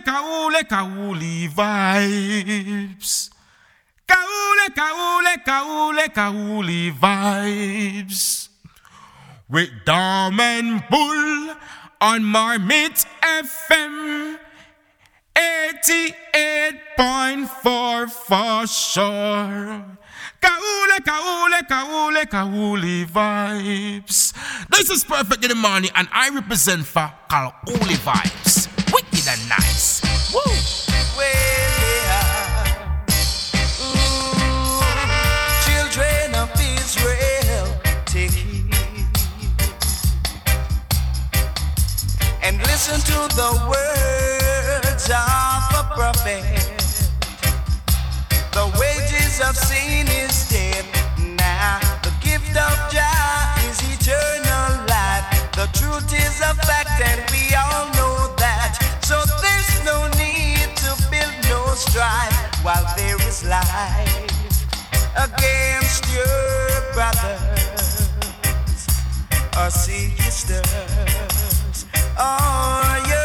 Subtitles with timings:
[0.00, 3.30] kaule, kauli vibes.
[4.06, 8.48] Kaule, kaule, kaule, kauli vibes.
[9.48, 11.56] With Dom and Bull
[12.00, 14.36] on Marmite FM
[15.34, 19.84] 88.4 for sure.
[20.40, 24.32] Kaule, kaule, kaule, kaule vibes.
[24.70, 28.57] This is perfect in the morning, and I represent for Kaule vibes.
[42.78, 46.44] Listen to the words of a prophet.
[48.52, 50.86] The wages of sin is death.
[51.18, 55.26] Now the gift of Jah is eternal life.
[55.58, 58.78] The truth is a fact, and we all know that.
[59.02, 64.22] So there's no need to build no strife while there is life
[65.26, 68.08] against your brothers
[69.58, 71.47] or sisters
[72.20, 73.17] Oh, or your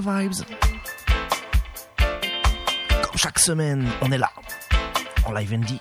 [0.00, 0.44] Vibes.
[3.02, 4.30] Comme chaque semaine, on est là.
[5.26, 5.78] En live ND.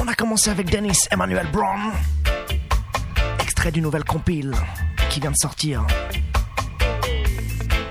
[0.00, 1.92] On a commencé avec Dennis Emmanuel Brown.
[3.40, 4.52] Extrait d'une nouvelle compile
[5.10, 5.86] qui vient de sortir.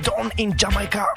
[0.04, 1.08] Dawn in Jamaica.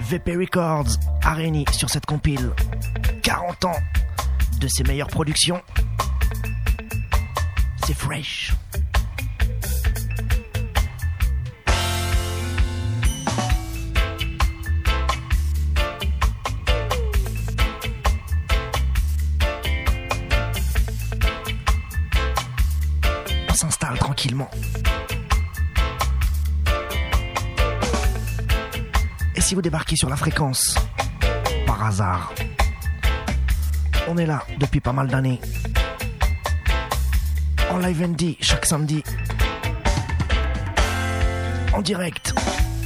[0.00, 2.50] VP Records a réuni sur cette compile
[3.30, 3.82] 40 ans
[4.58, 5.62] de ses meilleures productions.
[7.86, 8.52] C'est fresh.
[23.48, 24.50] On s'installe tranquillement.
[29.36, 30.74] Et si vous débarquez sur la fréquence,
[31.64, 32.32] par hasard,
[34.10, 35.40] on est là depuis pas mal d'années.
[37.70, 39.04] En live ND chaque samedi.
[41.72, 42.34] En direct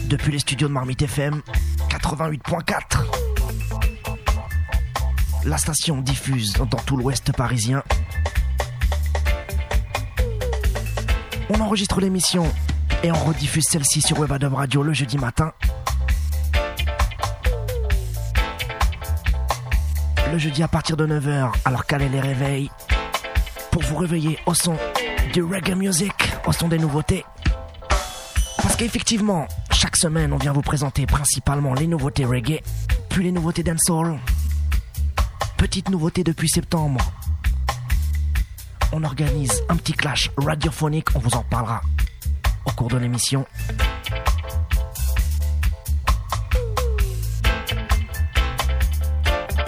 [0.07, 1.41] depuis les studios de Marmite FM
[1.89, 3.05] 88.4.
[5.47, 7.83] La station diffuse dans tout l'ouest parisien.
[11.49, 12.45] On enregistre l'émission
[13.03, 15.53] et on rediffuse celle-ci sur Webadub Radio le jeudi matin
[20.39, 22.71] jeudi à partir de 9h, alors calez les réveils
[23.71, 24.77] pour vous réveiller au son
[25.33, 26.13] du reggae music,
[26.47, 27.25] au son des nouveautés.
[28.63, 32.63] Parce qu'effectivement, chaque semaine, on vient vous présenter principalement les nouveautés reggae,
[33.09, 34.19] puis les nouveautés dancehall.
[35.57, 37.01] Petite nouveauté depuis septembre.
[38.93, 41.81] On organise un petit clash radiophonique, on vous en parlera
[42.65, 43.47] au cours de l'émission.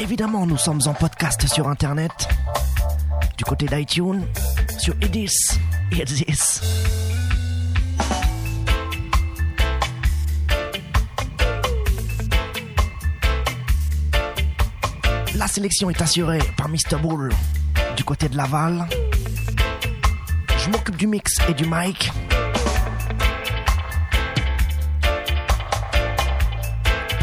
[0.06, 2.12] Évidemment, nous sommes en podcast sur internet.
[3.36, 4.24] Du côté d'iTunes,
[4.78, 5.58] sur Edis,
[5.90, 6.60] Edis.
[15.34, 17.00] La sélection est assurée par Mr.
[17.02, 17.32] Bull
[17.96, 18.86] du côté de Laval.
[20.56, 22.12] Je m'occupe du mix et du mic.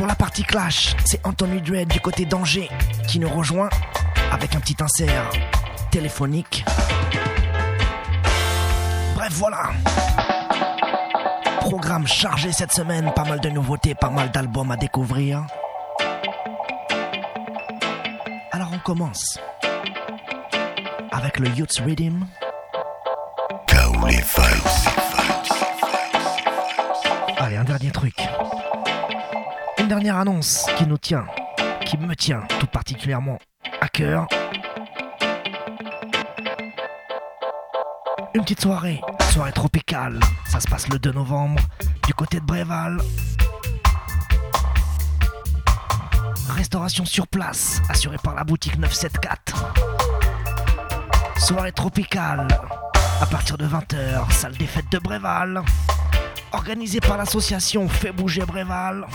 [0.04, 2.70] Pour la partie clash, c'est Anthony Dread du côté d'Angers
[3.08, 3.70] qui nous rejoint
[4.34, 5.30] avec un petit insert
[5.92, 6.66] téléphonique.
[9.16, 9.70] Bref, voilà.
[11.62, 15.46] Programme chargé cette semaine, pas mal de nouveautés, pas mal d'albums à découvrir.
[18.52, 19.40] Alors on commence
[21.14, 22.28] avec le Youth Rhythm.
[27.38, 28.16] Allez, un dernier truc.
[29.94, 31.28] Dernière annonce qui nous tient,
[31.86, 33.38] qui me tient tout particulièrement
[33.80, 34.28] à cœur.
[38.34, 39.00] Une petite soirée,
[39.32, 40.20] soirée tropicale.
[40.48, 41.62] Ça se passe le 2 novembre
[42.08, 43.02] du côté de Bréval.
[46.50, 49.64] Restauration sur place, assurée par la boutique 974.
[51.38, 52.48] Soirée tropicale,
[53.22, 55.62] à partir de 20h, salle des fêtes de Bréval.
[56.52, 59.06] Organisée par l'association Fait bouger Bréval.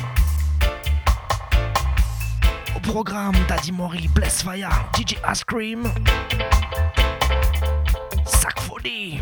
[2.88, 5.82] Programme Daddy Mori, Bless Fire, DJ Ice Cream.
[8.24, 9.20] Sac Folie.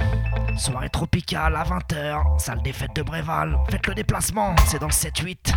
[0.56, 3.58] Soirée tropicale à 20h, salle des fêtes de Bréval.
[3.68, 5.52] Faites le déplacement, c'est dans le 7-8.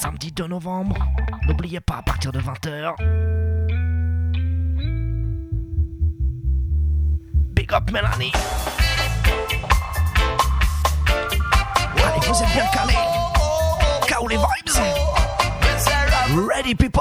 [0.00, 0.96] Samedi 2 novembre,
[1.48, 2.94] n'oubliez pas à partir de 20h.
[7.56, 8.32] Big up Mélanie.
[11.96, 13.39] Allez, vous êtes bien calés.
[14.28, 14.80] Les vibes.
[16.34, 17.00] Ready people.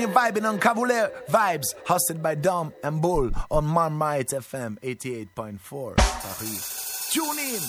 [0.00, 5.96] You're vibing on Kabule Vibes, hosted by Dom and Bull on Marmite FM 88.4.
[5.96, 7.10] Paris.
[7.12, 7.60] Tune in.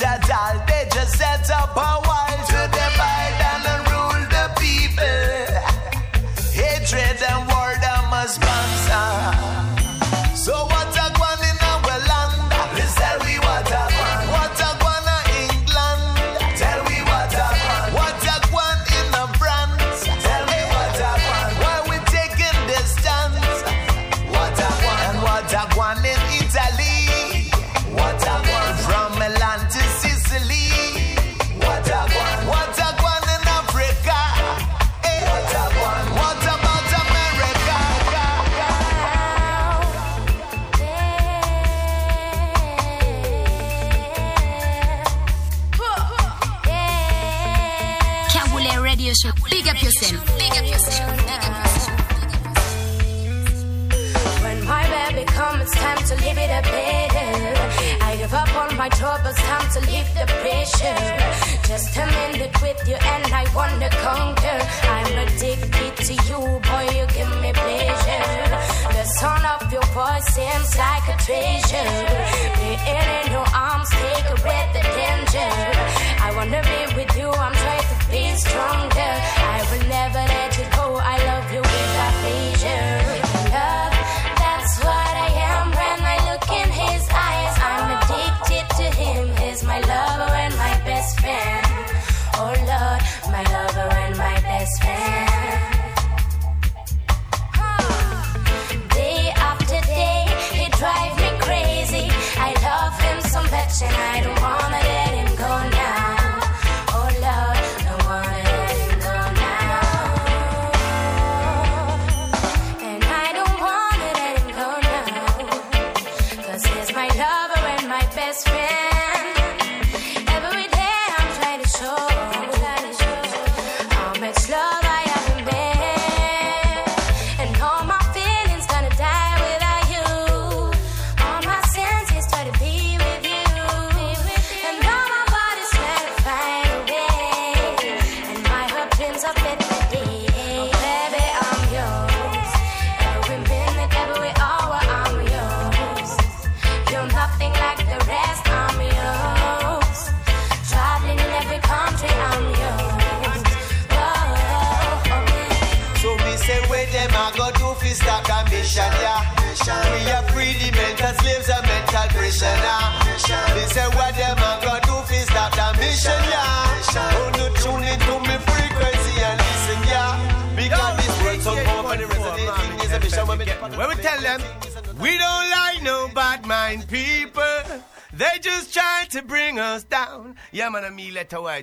[0.00, 0.77] Assistance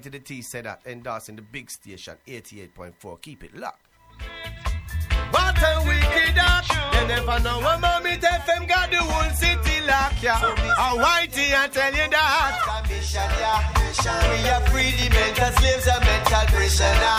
[0.05, 3.21] to the T said that, endorsing the big station, 88.4.
[3.21, 3.81] Keep it locked.
[5.31, 6.69] What a wicked act.
[6.93, 10.37] You never know when Mommy FM got the whole city locked, yeah.
[10.37, 12.85] A whitey, I tell you that.
[14.29, 17.17] We are free the mental slaves and mental prisoner.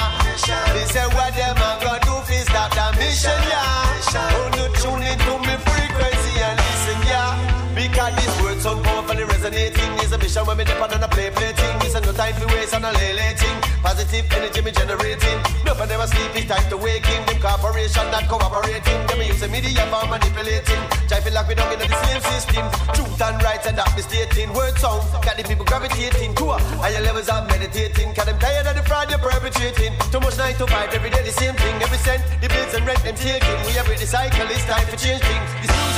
[0.71, 3.99] They say what them a go do fi stop the mission, yeah.
[4.15, 7.35] Oh, no tune into me frequency and listen, yeah.
[7.75, 11.31] Because this word so powerfully resonating is a mission when me depend on a play
[11.31, 11.86] play thing.
[12.17, 13.61] Time for waste and a lay thing.
[13.85, 15.39] Positive energy me generating.
[15.69, 17.23] No for them asleep, it's time to wake waking.
[17.29, 19.05] Them corporation not cooperating.
[19.05, 20.81] Them using media for manipulating.
[21.13, 22.65] Try like we don't get in the slave system.
[22.97, 24.49] Truth and rights and that be stating.
[24.57, 28.15] Word sound, got the people gravitating to a higher levels of meditating.
[28.17, 29.93] Cause them tired of the fraud you're perpetrating.
[30.09, 31.77] Too much night to fight, every day the same thing.
[31.85, 33.59] Every cent, the bills and rent them taking.
[33.69, 35.49] We have the cycle, it's time for change things.
[35.61, 35.96] This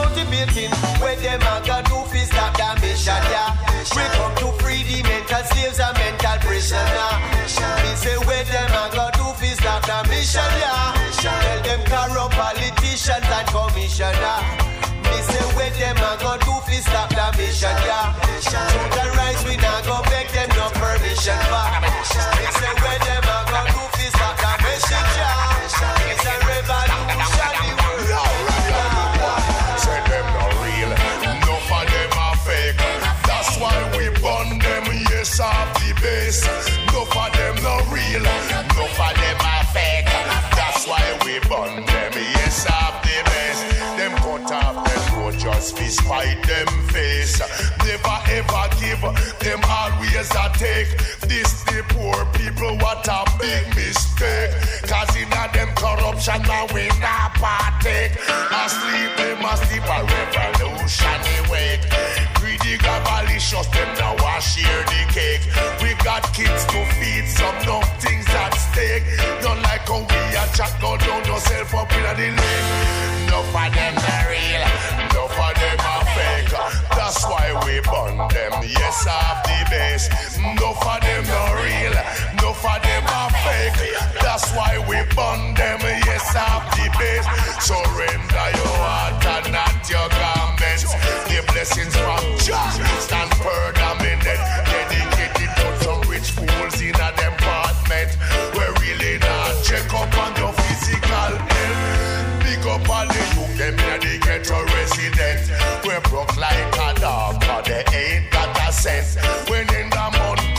[0.00, 0.72] motivating.
[1.00, 3.52] Where them a go do fi stop the mission, yeah.
[3.96, 7.12] We come to free the mental slaves and mental prisoner.
[7.84, 10.96] Me say where them a go do fi stop the mission, yeah.
[11.20, 14.38] Tell them corrupt politicians and commissioner.
[15.08, 18.14] Me say where them a go do fi stop the mission, yeah.
[18.40, 21.68] Truth and rights we not go beg them no permission for.
[22.36, 25.60] Me say where them a go do fi stop the mission, yeah.
[26.10, 27.09] It's a revolution,
[45.70, 47.38] just fi spite them face.
[47.78, 49.00] Never ever give,
[49.40, 50.90] them always a take.
[51.28, 54.50] This the poor people, what a big mistake.
[54.88, 58.12] Cause in a them corruption now we not partake.
[58.50, 61.82] Asleep, they must sleep a revolution awake.
[62.34, 65.44] Greedy cavalicious, them now want share the cake.
[65.82, 69.04] We got kids to feed, some no things at stake.
[69.42, 73.30] Not like how we a chat, go down yourself up in the lake.
[73.30, 74.30] No for them are
[77.80, 80.08] we burn them, yes, off the base.
[80.58, 81.94] No for them not real,
[82.42, 83.94] no for them are fake.
[84.20, 87.26] That's why we burn them, yes, off the base.
[87.64, 90.92] Surrender your heart and not your garments.
[91.28, 92.70] The blessings from Jah
[93.00, 94.24] stand permanent.
[94.24, 97.19] Dedicated to some rich fools in a
[109.50, 110.06] When in the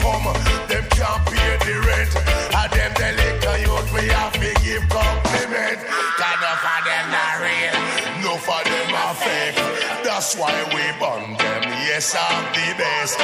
[0.02, 0.28] come,
[0.68, 2.12] them can't pay the rent.
[2.60, 5.80] And them the liquor youth, we have give compliment.
[6.52, 7.78] For them not real,
[8.22, 9.56] no for them are fake.
[10.04, 13.18] That's why we burn them, yes, I'm the best.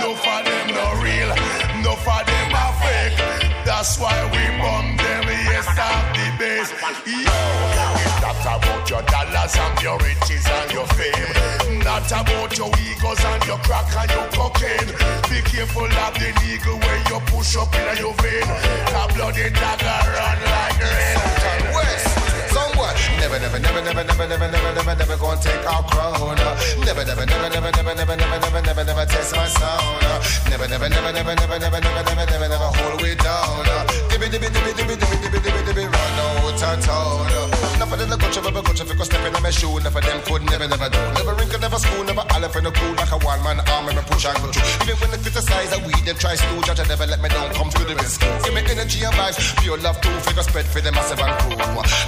[0.00, 1.30] No for them no real,
[1.82, 3.16] no for them are fake.
[3.64, 6.72] That's why we bomb them, yes, I'm the best.
[7.06, 7.73] Yo,
[8.24, 11.80] not about your dollars and your riches and your fame.
[11.84, 14.90] Not about your egos and your crack and your cocaine.
[15.28, 18.48] Be careful of the needle when you push up in your vein.
[18.92, 21.73] The bloody dagger run like rain.
[22.74, 26.36] Never, never, never, never, never, never, never, never, never gonna take our crown.
[26.84, 30.02] Never, never, never, never, never, never, never, never, never, never test my sound.
[30.50, 33.64] Never, never, never, never, never, never, never, never, never, never hold we down.
[34.10, 37.64] Dibby, dibby, dibby, dibby, dibby, dibby, dibby, dibby, run out of town.
[37.94, 39.76] Of them the culture, never culture, because step in my shoe.
[39.76, 40.98] Of them could never, never do.
[41.14, 43.94] Never wrinkle, never school, never up in the cool like a one man arm me
[44.10, 44.66] push and go through.
[44.82, 47.54] Even when they criticize that we them try to judge, I never let me down.
[47.54, 48.28] Come through the rescue.
[48.42, 50.10] Give me energy and vibes, pure love too.
[50.26, 51.54] Figure spread for the massive and crew.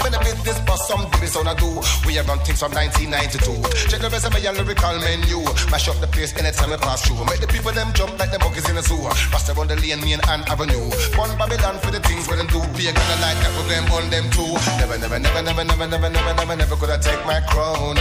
[0.02, 1.68] When I build this bus, some dibby sound I do.
[2.06, 3.90] We have run things from 1992.
[3.90, 5.44] Check the resume and lyrical menu.
[5.70, 7.20] Mash up the place anytime we pass through.
[7.26, 8.96] Make the people them jump like the monkeys in a zoo.
[9.32, 10.88] Rasta on the lane, main and avenue.
[11.16, 12.60] One Babylon for the things we them do.
[12.76, 14.52] Be a kind of like that we them on them too.
[14.80, 17.96] Never, never, never, never, never, never, never, never, never could I take my crown.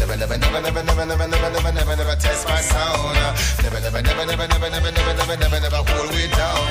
[0.00, 3.14] Never, never, never, never, never, never, never, never, never, never test my sound.
[3.62, 6.64] Never, never, never, never, never, never, never, never, never, never hold we down.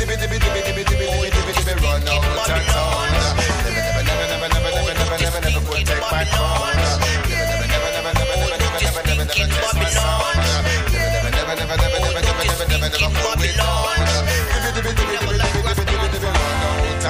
[0.00, 3.12] Dibby, dibby, dibby, dibby, dibby, dibby, dibby, dibby, run out of town.
[3.62, 3.81] Never,
[5.74, 6.76] thinking Babylon.
[7.28, 8.36] Yeah, yeah.
[8.36, 10.36] Old Notice thinking Babylon.
[10.92, 11.22] Yeah.
[11.98, 13.96] Old Notice thinking Babylon.
[15.12, 17.02] Never like Rastafari.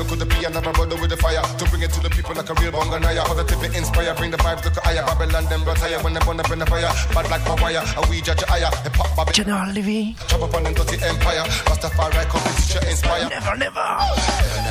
[0.00, 2.48] Never, could be another brother with the fire to bring it to the people like
[2.48, 3.20] a real bonganaya.
[3.20, 5.04] Positive inspire, bring the vibes to higher.
[5.04, 6.88] Babylon them retire when they burn up in the fire.
[7.12, 8.72] Bad like a wire, and we judge higher.
[8.80, 9.36] Hip hop Babylon.
[9.36, 10.16] General Levy.
[10.24, 11.44] Chop up on them dirty empire.
[11.68, 13.28] Rastafari come to teach inspire.
[13.28, 13.84] Never, never.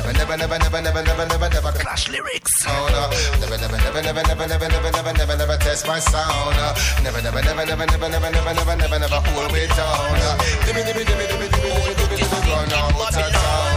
[0.02, 1.62] Never, never, never, never, never, never, never, never.
[1.62, 2.50] Never Clash lyrics.
[2.66, 3.06] Oh, no.
[3.38, 6.58] Never, never, never, never, never, never, never, never, never, never test my sound.
[7.06, 10.42] Never, never, never, never, never, never, never, never, never, never hold me down.
[10.66, 13.69] Dibby, dibby, dibby, dibby, dibby, dibby, dibby, dibby, run out of town.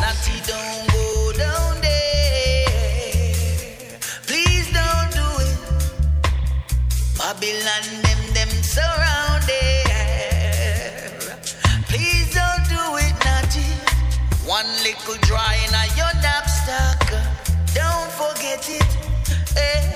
[0.00, 2.66] Natty, don't go down there.
[4.26, 5.58] Please don't do it.
[7.18, 11.10] Babylon, them, them surround there.
[11.88, 13.70] Please don't do it, Natty.
[14.46, 17.00] One little dry in a your knapsack.
[17.74, 18.90] Don't forget it.
[19.56, 19.93] Eh.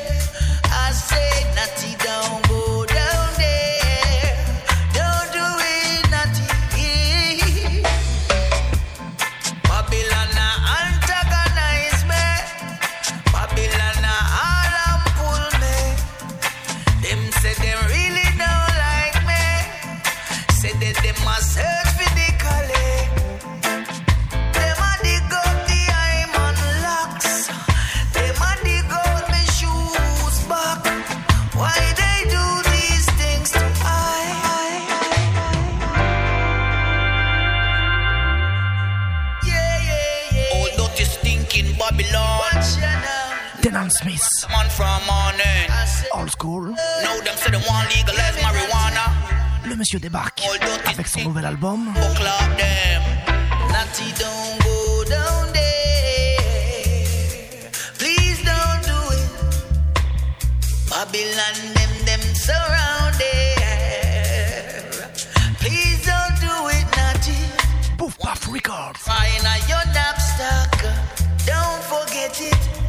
[43.88, 44.28] John Smith.
[46.12, 46.74] Old school.
[49.64, 50.42] Le monsieur débarque
[50.86, 51.92] avec son nouvel album.
[60.90, 63.22] Babylon, them, them surrounded.
[65.60, 67.36] Please don't do it, Natty.
[67.96, 68.98] Poof Puff Records.
[68.98, 70.90] Find a young obstacle.
[71.46, 72.87] Don't forget it.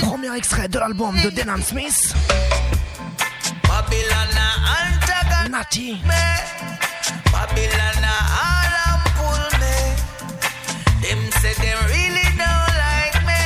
[0.00, 2.14] Premier extrait De l'album de Denham Smith,
[3.64, 4.48] Babylana
[4.80, 5.98] Antagonati,
[7.32, 8.14] Babylana
[8.50, 9.76] Alam Pulme,
[11.02, 13.44] them say they really don't like me,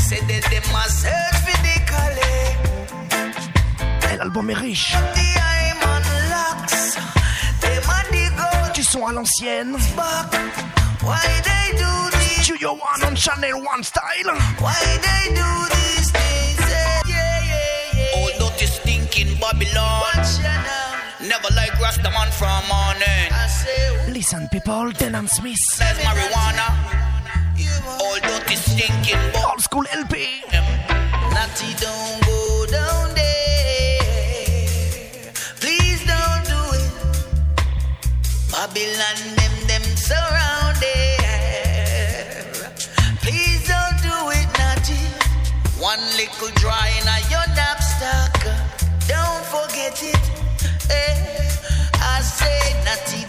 [0.00, 1.28] say that they must hurt.
[4.18, 4.94] L'album est riche.
[8.90, 9.76] Son à l'ancienne.
[11.02, 12.44] Why they do this?
[12.44, 14.32] Studio One on Channel One style.
[14.58, 14.74] Why
[15.06, 16.58] they do these things?
[16.58, 17.40] Yeah, yeah,
[17.94, 18.16] yeah.
[18.16, 20.02] Old dirty stinking Babylon.
[20.14, 21.28] Watch ya now.
[21.28, 24.14] Never like Rastaman from morning.
[24.14, 25.58] Listen people, Denon Smith.
[25.78, 26.68] There's marijuana.
[27.56, 27.70] you
[28.00, 29.52] Old dirty stinking Bob.
[29.52, 30.42] Old school LP.
[31.34, 32.27] Natty, don't
[38.78, 40.86] Babylon, them, them surrounded.
[43.22, 45.02] Please don't do it, Naji.
[45.80, 48.34] One little drawing of your nap knapsack.
[49.08, 50.24] Don't forget it.
[50.90, 51.50] Eh,
[51.94, 53.27] I say Naji.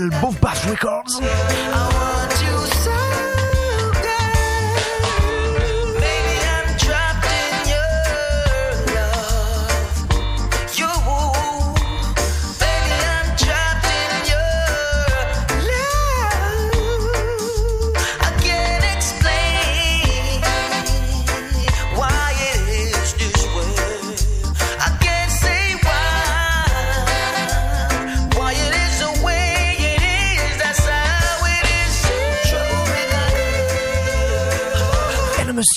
[0.00, 0.32] label
[0.66, 1.91] Records.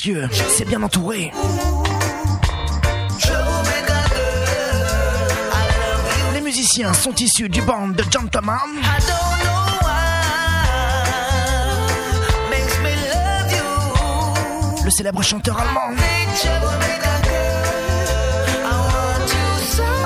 [0.05, 1.31] messieurs, c'est bien entouré.
[6.33, 8.57] Les musiciens sont issus du band de Gentleman.
[14.83, 15.95] Le célèbre chanteur allemand.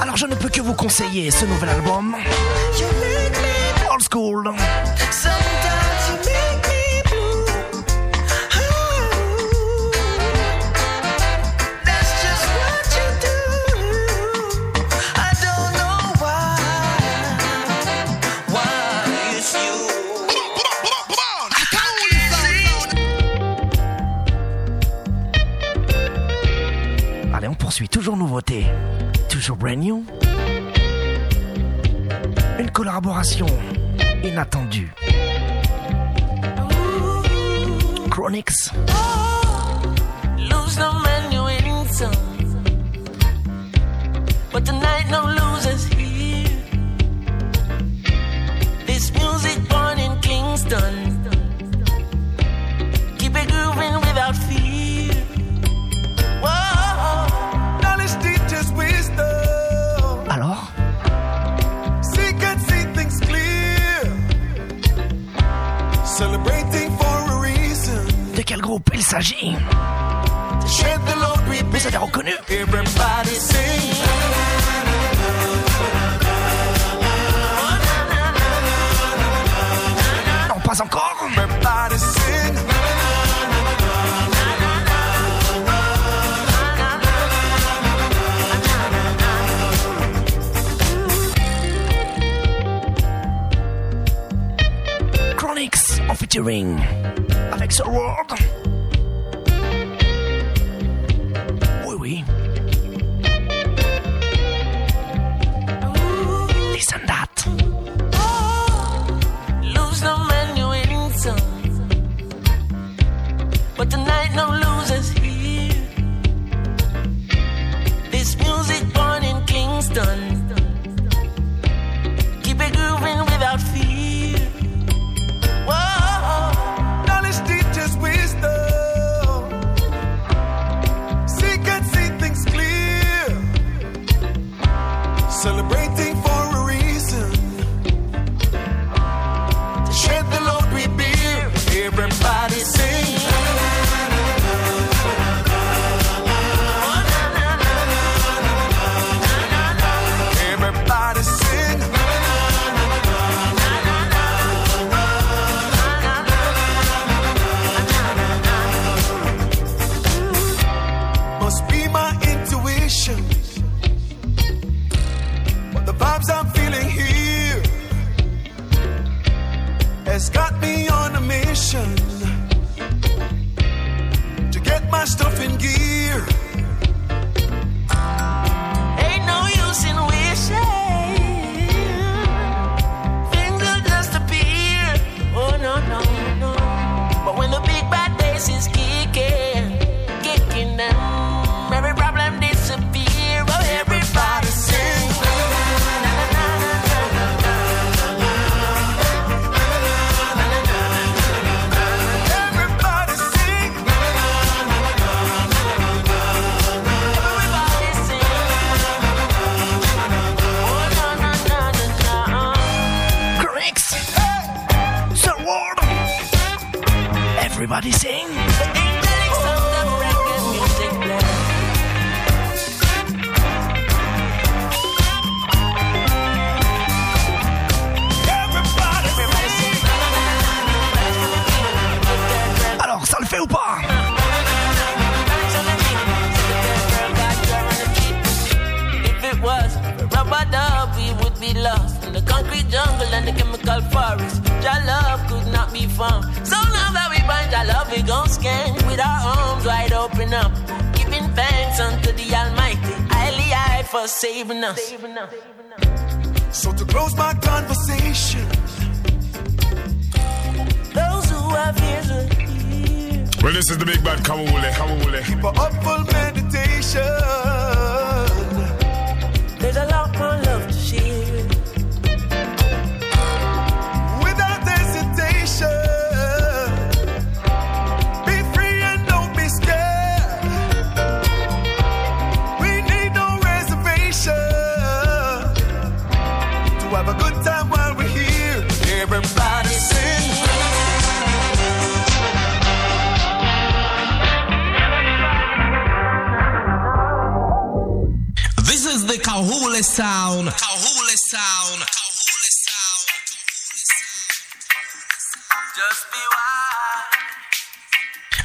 [0.02, 2.16] Alors je ne peux que vous conseiller ce nouvel album.
[33.20, 33.48] collaboration
[34.24, 35.09] inattendue.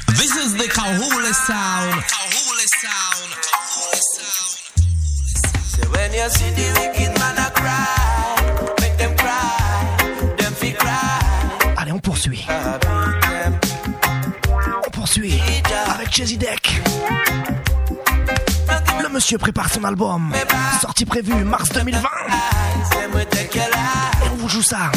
[0.09, 0.67] This is the
[1.33, 2.03] sound.
[11.77, 12.45] Allez, on poursuit.
[14.85, 15.41] On poursuit
[15.93, 16.81] avec Jazzy Deck.
[19.01, 20.33] Le monsieur prépare son album.
[20.79, 22.09] Sortie prévue mars 2020.
[24.23, 24.91] Et on vous joue ça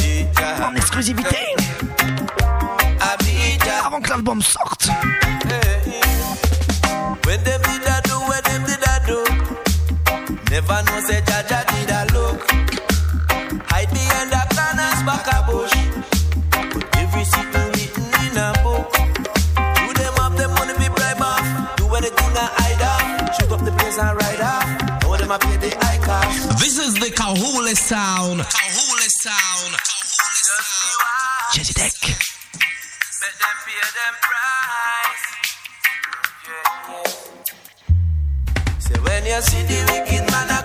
[0.62, 1.36] en exclusivité.
[3.98, 4.04] Hey,
[7.24, 7.62] when did
[8.06, 9.18] do, when did do?
[10.50, 12.38] Never know, say Jaja did look.
[13.66, 15.74] Hide behind a bush.
[16.70, 18.86] Put every single written in a book.
[18.94, 21.76] Do them up, them money be bribe off.
[21.76, 23.34] Do anything I hide off.
[23.34, 25.02] Shoot up the place and ride off.
[25.02, 25.32] Know them
[26.60, 28.42] This is the Kahula sound.
[28.42, 29.74] Kahula sound.
[29.74, 31.52] Kahula sound.
[31.52, 31.97] Jazzy Deck.
[39.28, 40.62] you see the wicked man a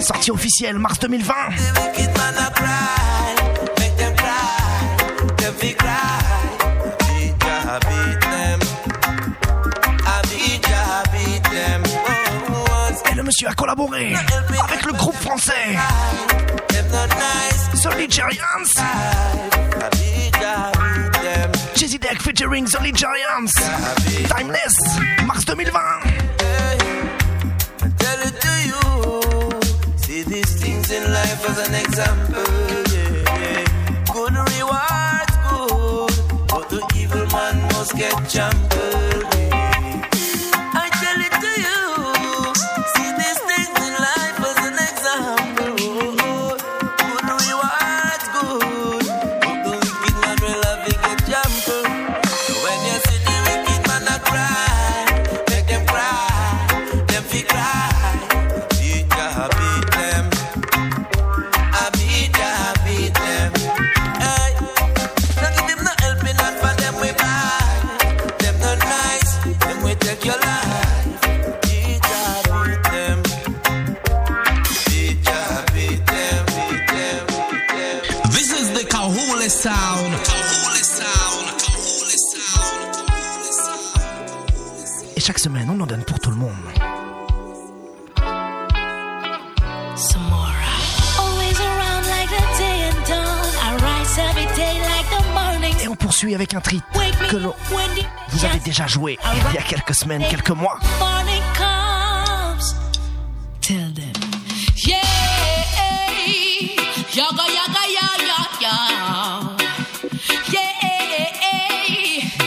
[0.00, 1.34] Sortie officielle mars 2020.
[13.10, 14.14] Et le monsieur a collaboré
[14.64, 15.76] avec le groupe français
[17.82, 18.82] The Ligerians.
[21.76, 23.52] Jazzy Deck featuring The Ligerians.
[24.36, 24.76] Timeless,
[25.24, 25.80] mars 2020.
[30.36, 32.44] these things in life as an example.
[32.92, 33.64] Yeah, yeah.
[34.12, 36.14] Good rewards, good,
[36.50, 39.15] but the evil man must get trampled.
[96.46, 96.60] avec un
[97.28, 97.36] que
[98.28, 99.18] vous avez déjà joué
[99.48, 100.78] il y a quelques semaines, quelques mois.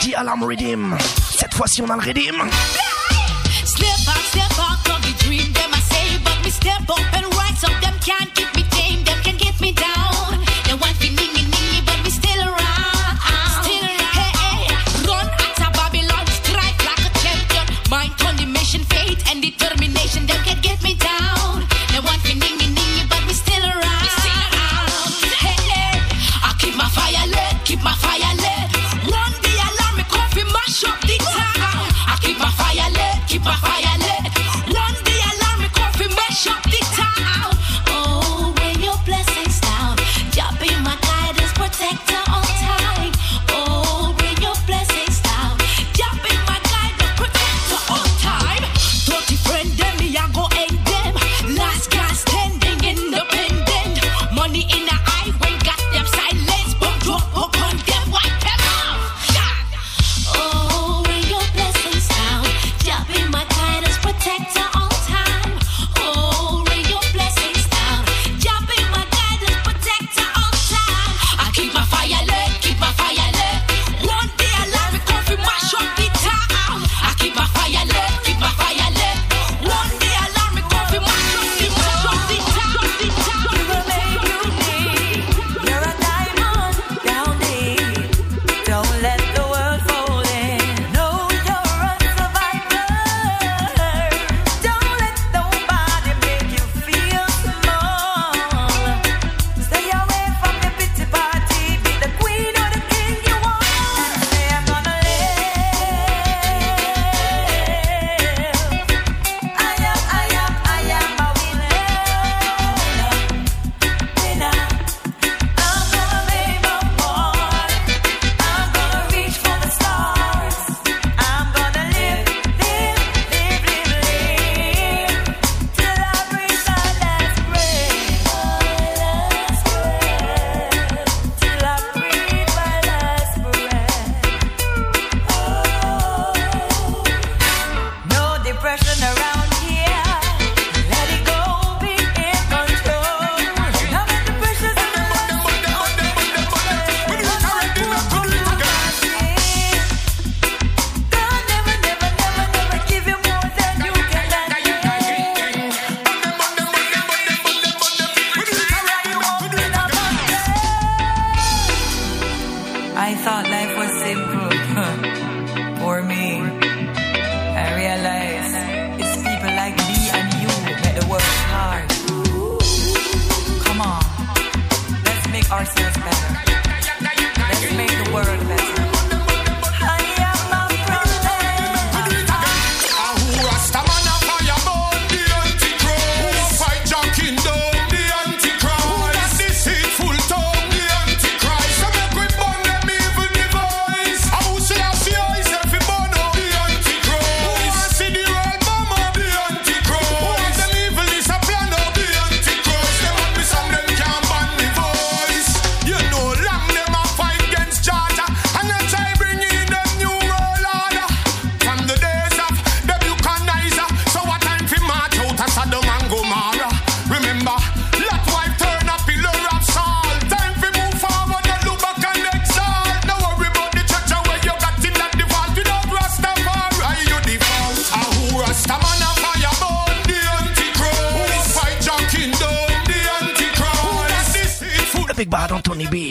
[0.00, 0.96] Dit Alarm Redeem.
[1.36, 2.40] Cette fois-ci, on a le Redeem.
[2.42, 2.48] On,
[6.50, 6.99] step.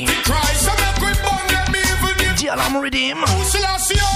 [0.07, 2.35] Christ, I'm a grip on them evil.
[2.37, 3.17] Dear, I'm redeem.
[3.17, 4.09] Who's the last year?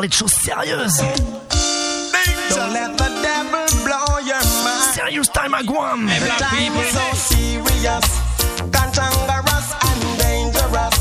[0.00, 1.02] Parler de choses sérieuses.
[2.48, 4.94] Don't let the devil blow your mind.
[4.94, 6.06] Serious time à Guam.
[6.06, 8.06] The time is so serious,
[8.72, 10.94] cantankerous and dangerous.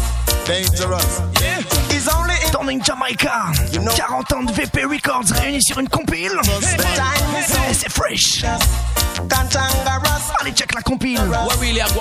[0.45, 1.21] Dangerous.
[1.41, 1.61] Yeah.
[1.95, 3.53] It's only in Turning Jamaica.
[3.95, 6.31] 40 ans de VP Records réunis sur une compile.
[6.43, 8.43] the time is so Et c'est fresh.
[9.29, 10.33] cantankerous.
[10.41, 11.21] Allez, check la compile.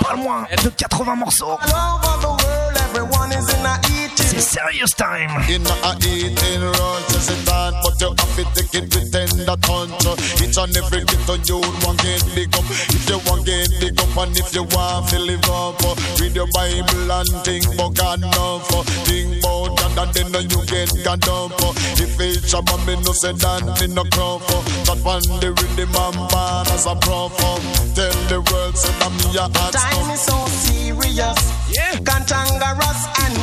[0.01, 1.59] Pas moins de 80 morceaux.
[1.63, 3.98] All over the world, everyone is in a
[4.41, 4.59] C'est.
[4.59, 5.31] Serious Time.
[5.49, 9.57] In a eating run, just sit down, but you have to take it with tender
[9.63, 10.41] touch.
[10.43, 12.65] Each and every little you want get big up.
[12.91, 16.35] If you want get big up, and if you want to live up, uh, read
[16.37, 18.71] your Bible and think about God enough.
[18.75, 21.53] uh, Think about God and then you get God up.
[21.63, 21.73] uh.
[21.97, 24.43] If it's a man, me no say that me no crop.
[24.51, 24.63] uh.
[24.87, 27.63] That one the rhythm and born as a prophet.
[27.97, 31.39] Tell the world say that me a hot Time is so serious,
[31.73, 31.99] yeah.
[32.05, 33.35] cantankerous and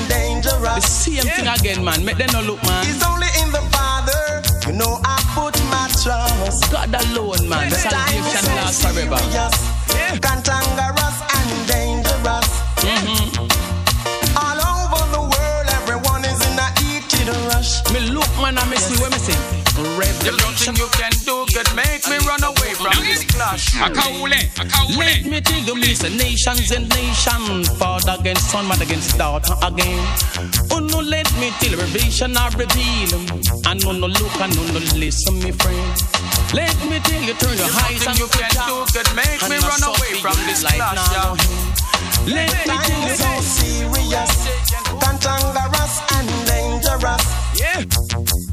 [0.62, 2.04] The same thing again, man.
[2.06, 2.86] Make them no look, man.
[2.88, 6.72] It's only in the Father, you know I put my trust.
[6.72, 7.70] God alone, man.
[7.70, 9.18] Time Salvation lasts forever.
[9.20, 12.50] serious, cantankerous and dangerous.
[12.82, 13.46] Mm-hmm.
[14.40, 17.84] All over the world, everyone is in a heated rush.
[17.94, 19.35] Me look, man, and me see what me see.
[20.26, 23.78] Revelation you can do could make me run away from this clash.
[24.98, 30.02] Let me tell you, say nations and nations, father against son, mother against daughter again.
[30.72, 33.22] Oh no, let me tell you, revelation I reveal.
[33.68, 35.94] I no, no look, and no, no listen, me friend.
[36.56, 39.84] Let me tell you, turn your eyes and you can do could make me run
[39.86, 41.06] away from this clash.
[42.26, 44.34] Let me tell you, so serious,
[44.98, 47.24] cantankerous and dangerous.
[47.62, 48.45] yeah.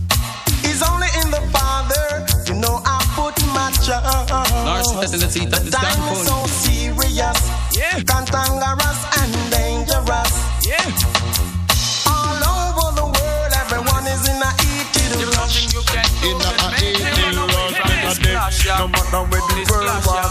[5.03, 5.15] Lars, trust.
[5.15, 7.39] in the seat that is Time gone is so serious,
[7.75, 7.99] Yeah.
[8.07, 10.31] cantankerous and dangerous.
[10.63, 10.87] Yeah.
[12.07, 15.67] All over the world, everyone is in a heated rush.
[16.23, 18.47] In a eating run, and a day,
[18.79, 20.31] no matter where the world was,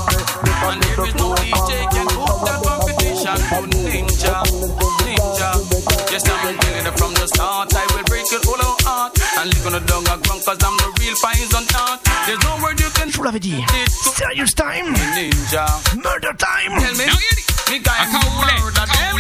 [0.64, 4.36] And there is no DJ can put the competition for Ninja,
[5.04, 5.50] Ninja.
[6.12, 7.74] Yes, I'm telling it from the start.
[7.76, 10.78] I will break it all out and live on the dung and ground cause I'm
[10.78, 12.00] the real poison art.
[12.26, 12.81] There's no word
[13.34, 13.64] you can Je vous l'avais dit.
[14.16, 14.94] Serious Time.
[15.16, 15.66] Ninja.
[15.96, 16.80] Murder Time.
[16.80, 17.06] Tell me,
[17.70, 18.06] me guy
[18.44, 19.16] murder them,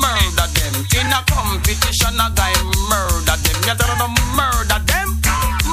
[0.00, 0.74] murder them.
[1.00, 2.52] In a competition, a guy
[2.88, 3.56] murder them.
[3.66, 5.20] You tell them murder them,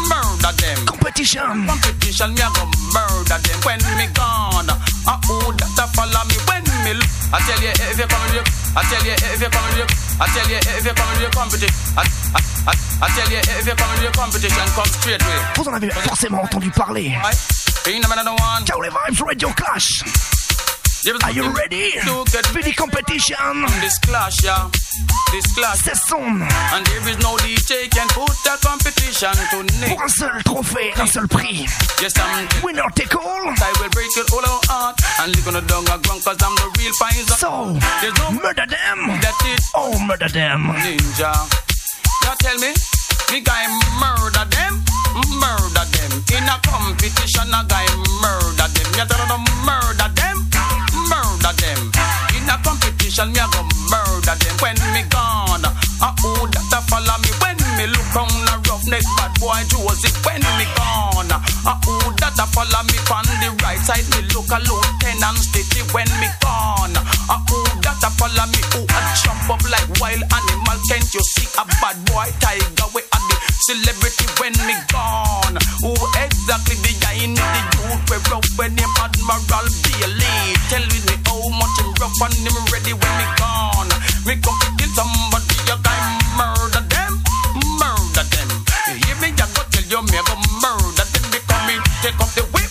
[0.07, 0.86] murder them.
[0.86, 1.67] Competition.
[1.67, 2.63] Competition, me a go
[2.93, 4.69] murder them when me gone.
[4.69, 6.55] Uh, who that follow me when
[6.86, 7.10] me look?
[7.34, 8.46] I tell you if you come here,
[8.78, 9.88] I tell you if you come here,
[10.22, 11.74] I tell you if you come here competition.
[11.98, 12.04] I,
[12.38, 15.40] I, I, I tell you if you come here competition, come straight way.
[15.58, 17.12] Vous en avez forcément entendu parler.
[18.66, 20.45] Ciao les vibes Radio Clash.
[21.06, 21.93] Are you ready?
[22.53, 23.38] Billy Competition.
[23.80, 24.70] This clash, yeah.
[25.32, 25.78] This clash.
[25.86, 26.41] C'est son.
[26.41, 29.89] And there is no DJ can put that competition to Nick.
[29.89, 31.68] Pour un seul trophée, un seul prix.
[32.01, 33.22] Yes, I'm Winner take all.
[33.22, 36.56] I will break it all out and live on the dung and ground cause I'm
[36.56, 37.38] the real poison.
[37.38, 39.22] So, There's no murder them.
[39.22, 40.74] that it Oh, murder them.
[40.82, 41.32] ninja.
[42.26, 42.74] Now tell me,
[43.32, 43.68] me guy
[44.01, 44.82] murder them,
[45.38, 46.12] murder them.
[46.34, 47.86] In a competition, a guy
[48.26, 48.89] murder them.
[48.97, 50.49] You them murder them,
[51.46, 51.91] murder them.
[52.34, 54.56] In a competition, me a go murder them.
[54.62, 57.32] When me gone, uh who that a follow me?
[57.41, 60.18] When me look on a roughneck bad boy Joseph.
[60.26, 62.98] When me gone, uh who that a follow me?
[63.14, 65.86] On the right side, me look a lieutenant steady.
[65.93, 68.62] When me gone, uh who that a follow me?
[68.74, 70.78] Who a jump up like wild animal?
[70.89, 72.89] Can't you see a bad boy tiger?
[72.93, 73.38] We are the
[73.70, 75.58] celebrity when me gone.
[75.86, 80.24] Who exactly guy in the youth we rough when him Admiral Bailey?
[82.06, 83.89] Rough and him ready when me gone.
[84.30, 85.97] Me come kill somebody, you guy
[86.38, 87.18] murder them,
[87.82, 88.49] murder them.
[88.93, 89.34] You hear me?
[89.34, 92.70] I go tell you me I go murder them because me take up the whip,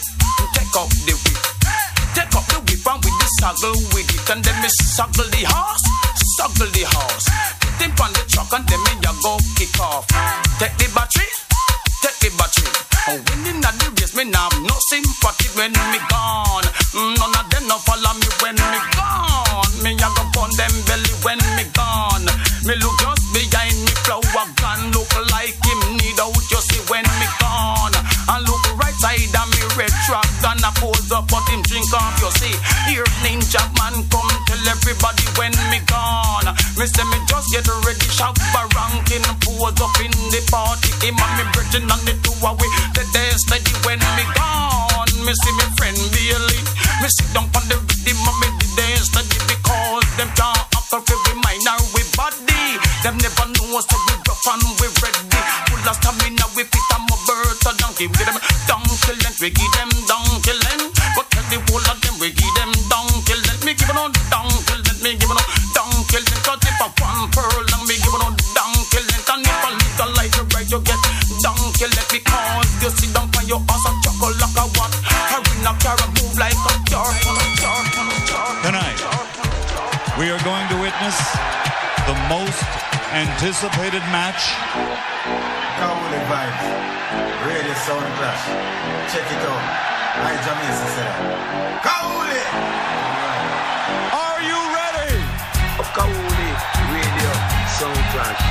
[0.55, 1.43] take up the whip.
[2.15, 5.43] Take up the whip and with the saddle with it And then me suckle the
[5.51, 5.83] horse,
[6.39, 7.27] suckle the horse
[7.59, 10.07] Put him on the truck and then me ya go kick off
[10.63, 11.27] Take the battery,
[12.07, 12.71] take the battery
[13.11, 17.51] Oh, when in the race me now no sympathy when me gone mm, None of
[17.51, 18.24] them no follow me
[20.57, 22.27] them belly when me gone.
[22.63, 27.05] Me look just behind me flower gun Look like him need out you see when
[27.19, 27.95] me gone.
[28.31, 31.91] And look right side of me red truck and a pose up but him drink
[31.93, 32.55] off you see.
[32.87, 36.49] Here ninja man come tell everybody when me gone.
[36.79, 40.91] Me say me just get ready shout ranking pose up in the party.
[41.03, 45.11] Him and me brethren and the two away The day steady when me gone.
[45.27, 46.61] Me see me friend Bailey
[47.03, 49.34] Me sit down on the rhythm and me day steady
[50.17, 52.79] them can't after every mind and we body.
[53.03, 55.41] Them never know us, so we rough and we ready.
[55.69, 58.07] Full of stamina, we fit a more birth a donkey.
[58.07, 60.24] We give them down till then, we give them down.
[88.15, 88.45] Clash.
[89.11, 89.65] Check it out.
[90.15, 91.83] I Jamaica said that.
[91.83, 92.43] Kauli!
[94.15, 95.19] Are you ready?
[95.95, 96.51] Kauli
[96.91, 97.31] Radio
[97.75, 98.43] Sound Clash.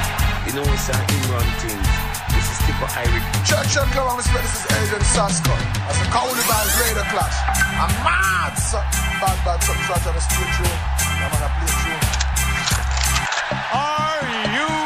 [0.47, 1.79] You know it's an Imran thing.
[2.35, 3.23] This is Tippa Irie.
[3.47, 5.51] Church and come on, this is Agent Sasco.
[5.87, 7.37] That's a Kauli vibes Radio Clash.
[7.79, 8.83] I'm mad, son.
[9.19, 10.75] Bad, bad, something so I try to split through.
[11.23, 12.03] I'm gonna play through.
[13.75, 14.23] Are
[14.55, 14.82] you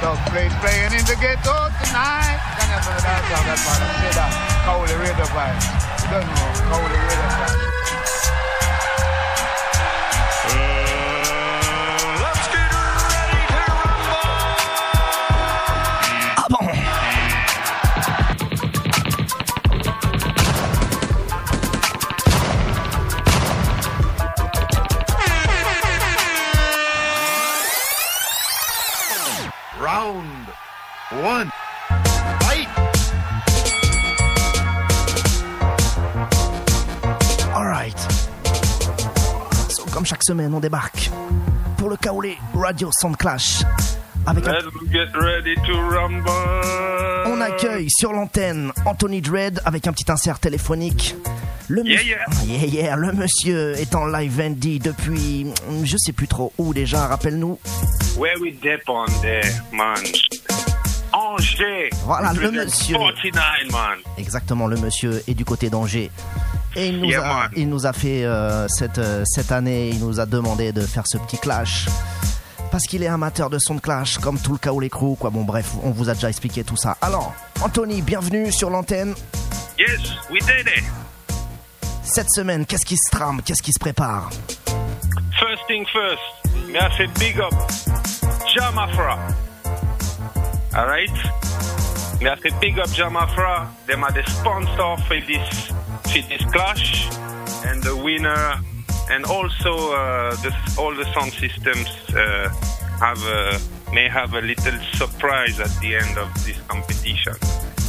[0.00, 2.40] Dog play playing in the ghetto tonight.
[2.56, 2.80] Can you
[4.16, 4.32] that.
[4.64, 5.60] Cowley Radio Vibe.
[6.00, 6.48] You don't know.
[6.72, 8.09] Cowley Radio Vibe.
[40.30, 41.10] Semaine, on débarque
[41.76, 43.62] pour le Kaolé Radio Sound Clash.
[44.26, 44.52] Avec un-
[44.92, 46.30] get ready to rumble.
[47.26, 51.16] on accueille sur l'antenne Anthony Dredd avec un petit insert téléphonique.
[51.66, 52.06] Le Yeah, mus-
[52.46, 52.58] yeah.
[52.58, 52.96] Yeah, yeah.
[52.96, 55.48] Le monsieur est en live Andy depuis
[55.82, 57.58] je sais plus trop où déjà, rappelle-nous.
[58.16, 58.52] Where we
[59.22, 59.96] there, man.
[61.12, 61.90] Angers.
[62.04, 62.96] Voilà, le monsieur.
[62.96, 63.98] 49, man.
[64.16, 66.10] Exactement, le monsieur est du côté d'Angers.
[66.76, 69.98] Et il nous, Yeah, a, il nous a fait euh, cette, euh, cette année, il
[70.00, 71.86] nous a demandé de faire ce petit clash.
[72.70, 75.30] Parce qu'il est amateur de son de clash, comme tout le Kaolé Crew, quoi.
[75.30, 76.96] Bon, bref, on vous a déjà expliqué tout ça.
[77.00, 79.14] Alors, Anthony, bienvenue sur l'antenne.
[79.78, 80.00] Yes,
[80.30, 80.84] we did it.
[82.04, 83.42] Cette semaine, qu'est-ce qui se trame?
[83.42, 84.30] Qu'est-ce qui se prépare?
[85.40, 86.22] First thing first,
[86.72, 87.52] I say big up?
[88.54, 89.18] Jamafra.
[90.74, 91.10] Alright?
[92.20, 93.66] I say big up Jamafra.
[93.86, 95.72] Them are the sponsor for this,
[96.12, 97.08] for this clash.
[97.64, 98.60] And the winner,
[99.10, 102.48] and also uh, the, all the sound systems uh,
[103.00, 103.58] have a,
[103.92, 107.34] may have a little surprise at the end of this competition.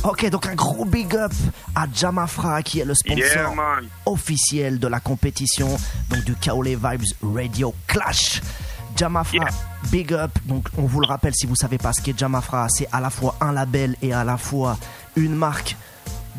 [0.03, 1.31] Ok, donc un gros big up
[1.75, 3.51] à Jamafra, qui est le sponsor Yeah,
[4.05, 5.67] officiel de la compétition,
[6.09, 8.41] donc du Kaolé Vibes Radio Clash.
[8.95, 9.45] Jamafra,
[9.91, 10.31] big up.
[10.45, 13.09] Donc, on vous le rappelle, si vous savez pas ce qu'est Jamafra, c'est à la
[13.09, 14.77] fois un label et à la fois
[15.15, 15.75] une marque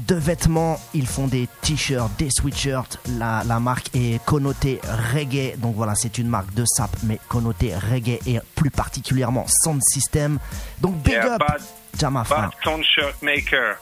[0.07, 0.78] de vêtements.
[0.94, 2.98] Ils font des t-shirts, des sweatshirts.
[3.18, 4.80] La, la marque est connotée
[5.14, 5.57] reggae.
[5.59, 10.38] Donc voilà, c'est une marque de sap, mais connotée reggae et plus particulièrement sound system.
[10.80, 11.61] Donc big Yeah, up, bad,
[11.98, 12.50] Jamafra.
[12.64, 13.76] bad shirt maker.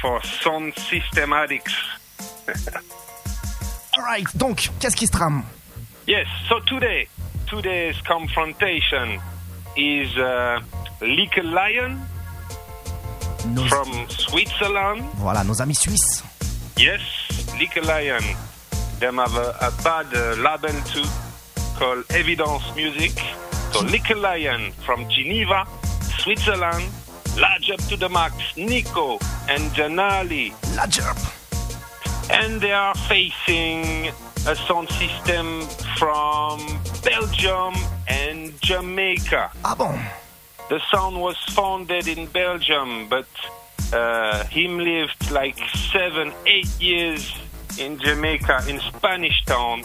[0.00, 1.72] For sound system addicts.
[3.96, 5.42] Alright, donc, qu'est-ce qui se trame?
[6.06, 7.08] Yes, so today,
[7.46, 9.18] today's confrontation
[9.76, 10.60] is uh,
[11.00, 11.96] Little Lion
[13.46, 15.02] Nos- from Switzerland.
[15.18, 16.22] Voilà, nos amis suisses.
[16.76, 17.00] Yes,
[17.82, 18.22] Lion.
[19.00, 21.04] Them have a, a bad uh, label too
[21.78, 23.12] called Evidence Music.
[23.72, 23.82] So
[24.16, 25.66] Lion from Geneva,
[26.18, 26.84] Switzerland.
[27.36, 29.18] Large up to the max, Nico
[29.48, 30.52] and Janali.
[30.76, 31.16] Large up.
[32.30, 34.08] And they are facing
[34.46, 35.62] a sound system
[35.98, 36.60] from
[37.02, 37.74] Belgium
[38.08, 39.50] and Jamaica.
[39.64, 39.98] Ah bon?
[40.70, 43.26] The sound was founded in Belgium, but
[43.92, 45.58] uh, him lived like
[45.92, 47.32] seven, eight years
[47.78, 49.82] in Jamaica, in Spanish Town,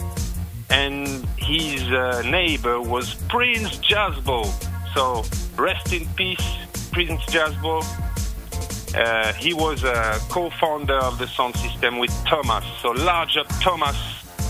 [0.70, 1.06] and
[1.36, 4.46] his uh, neighbor was Prince Jazzbo.
[4.94, 5.22] So
[5.60, 6.56] rest in peace,
[6.92, 7.84] Prince Jazzbo.
[8.94, 12.64] Uh, he was a co-founder of the sound system with Thomas.
[12.80, 13.96] So large up Thomas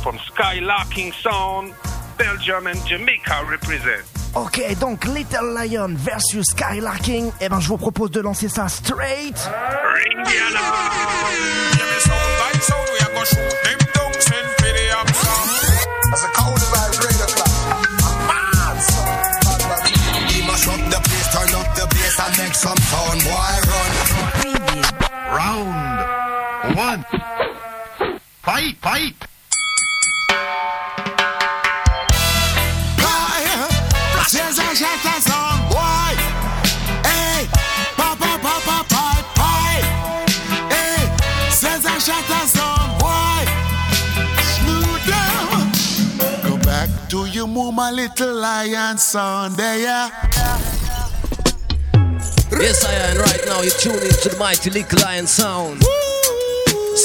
[0.03, 1.75] from Skylarking Sound,
[2.17, 4.20] Belgium and Jamaica represent.
[4.35, 7.33] Ok, donc Little Lion versus Skylarking.
[7.41, 9.37] Eh ben, je vous propose de lancer ça straight.
[16.11, 16.61] That's a Kauli
[28.83, 29.20] vibes
[47.81, 50.11] my little lion son, there, yeah.
[52.53, 53.17] Yes, I am.
[53.17, 55.81] Right now, you're tuning into the mighty Little Lion sound.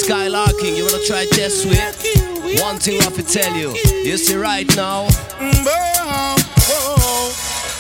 [0.04, 2.60] Skylarking, you wanna try test with?
[2.62, 3.72] One thing I have to tell you.
[4.04, 5.08] You see, right now.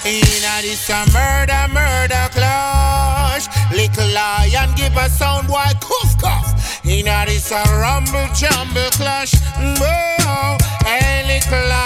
[0.07, 3.45] Inna this a murder, murder clash.
[3.75, 6.85] Little lion give a sound boy cuff cuff.
[6.85, 9.33] Inna this a rumble jumble clash.
[9.81, 11.84] Whoa, hey little lion a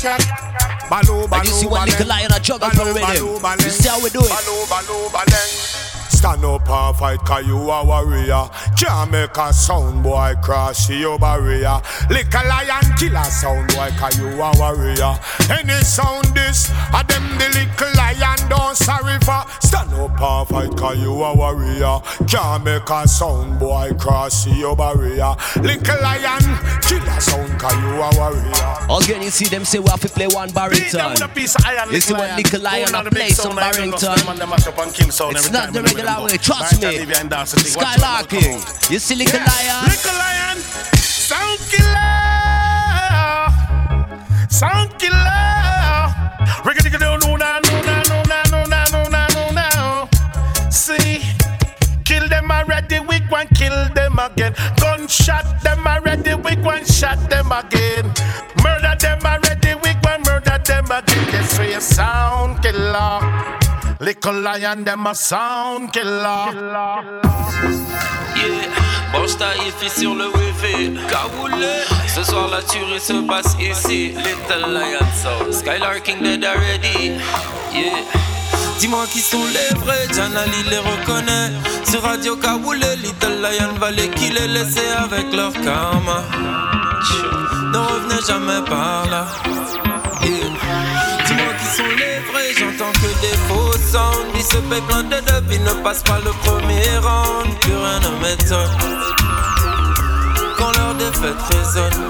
[0.00, 0.88] he attack.
[0.90, 3.00] Baloo, And you see when Little Lion a juggle rhythm.
[3.60, 4.28] You see how we do it.
[4.28, 5.79] Baloo, baloo, baleng.
[6.20, 8.44] Stand up and fight cause you a warrior.
[8.76, 11.80] Can't make a sound boy cross your barrier.
[12.10, 15.18] Lick a lion kill a sound boy cause you a warrior.
[15.48, 19.42] Any sound this, a them the little lion don't sorry for.
[19.60, 22.00] Stand up and fight cause you a warrior.
[22.28, 25.34] Can't make a sound boy cross your barrier.
[25.62, 26.42] Lick a lion
[26.82, 28.76] kill a sound cause you a warrior.
[28.90, 31.16] Again, you see them say we have to play one baritone.
[31.94, 34.18] You see when Little Lion a play some baritone.
[35.32, 36.98] It's not the regular way, trust me.
[37.74, 38.58] Skylarking.
[38.90, 39.84] You silly Little Lion?
[39.86, 40.58] Little lion,
[40.98, 43.50] sound killer,
[44.48, 46.14] sound killer.
[46.64, 49.66] Rigga digga do no na no na no na no na no na no na.
[50.70, 51.22] See,
[52.04, 54.54] kill them already, we go and kill them again.
[54.80, 58.12] Gunshot them already, we go and shot them again.
[58.62, 61.26] Murder them already, we go and murder them again.
[61.30, 63.59] This way a sound killer.
[64.02, 66.54] Little lion, them a sound killer.
[68.34, 70.96] Yeah, ta hi sur le wifi.
[72.08, 74.14] Ce soir la tuerie se passe ici.
[74.16, 77.20] Little Lion Sound Skylarking dead already.
[77.74, 77.92] Yeah.
[78.78, 81.50] Dis-moi qui sont les vrais, Janali les reconnaît.
[81.84, 86.24] Sur Radio Kaboulé, Little Lion va les killer Laisser avec leur karma.
[87.70, 89.26] Ne revenez jamais par là
[94.40, 95.16] Ils se payent plein de
[95.52, 97.58] ils ne passent pas le premier round.
[97.60, 98.70] Plus rien ne m'étonne
[100.56, 102.08] quand leur défaite résonne.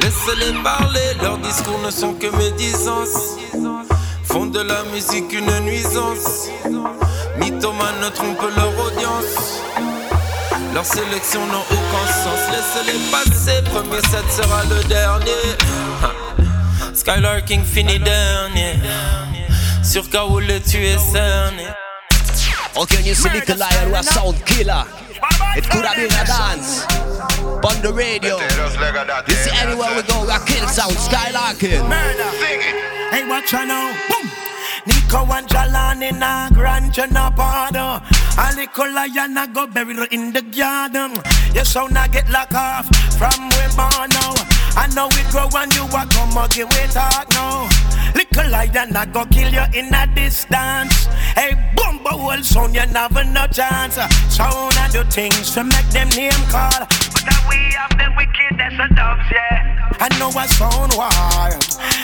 [0.00, 3.36] Laissez-les parler, leurs discours ne sont que médisances.
[4.24, 6.48] Font de la musique une nuisance.
[7.36, 9.60] Mythomanes ne trompent leur audience.
[10.72, 12.40] Leur sélection n'a aucun sens.
[12.50, 15.58] Laissez-les passer, premier set sera le dernier.
[16.94, 18.80] Skylarking finit dernier.
[19.86, 21.68] Sur Kaoulé, tu es cerné.
[22.76, 24.84] Okay, you see Little Lion was sound killer.
[25.56, 26.84] It could have been a dance.
[27.62, 28.36] On the radio.
[29.28, 31.86] You see anywhere we go, we are kill sound, skylarking.
[33.10, 33.94] Hey, watch out now.
[34.10, 34.35] Boom.
[34.86, 38.00] Nico and Jalan in a grand Janapado.
[38.38, 41.12] A little lion a go buried in the garden.
[41.54, 42.86] Your sound a get locked off
[43.18, 44.34] from where born now.
[44.76, 47.68] I know we grow and you a come again we talk now.
[48.14, 51.06] Little lion a go kill you in a distance.
[51.34, 53.96] Hey, bumbo whole sound you never no chance.
[54.32, 56.86] Sound and do things to make them name call.
[56.86, 59.90] But that we have the wickedness of dogs, yeah.
[59.98, 61.10] I know a sound war,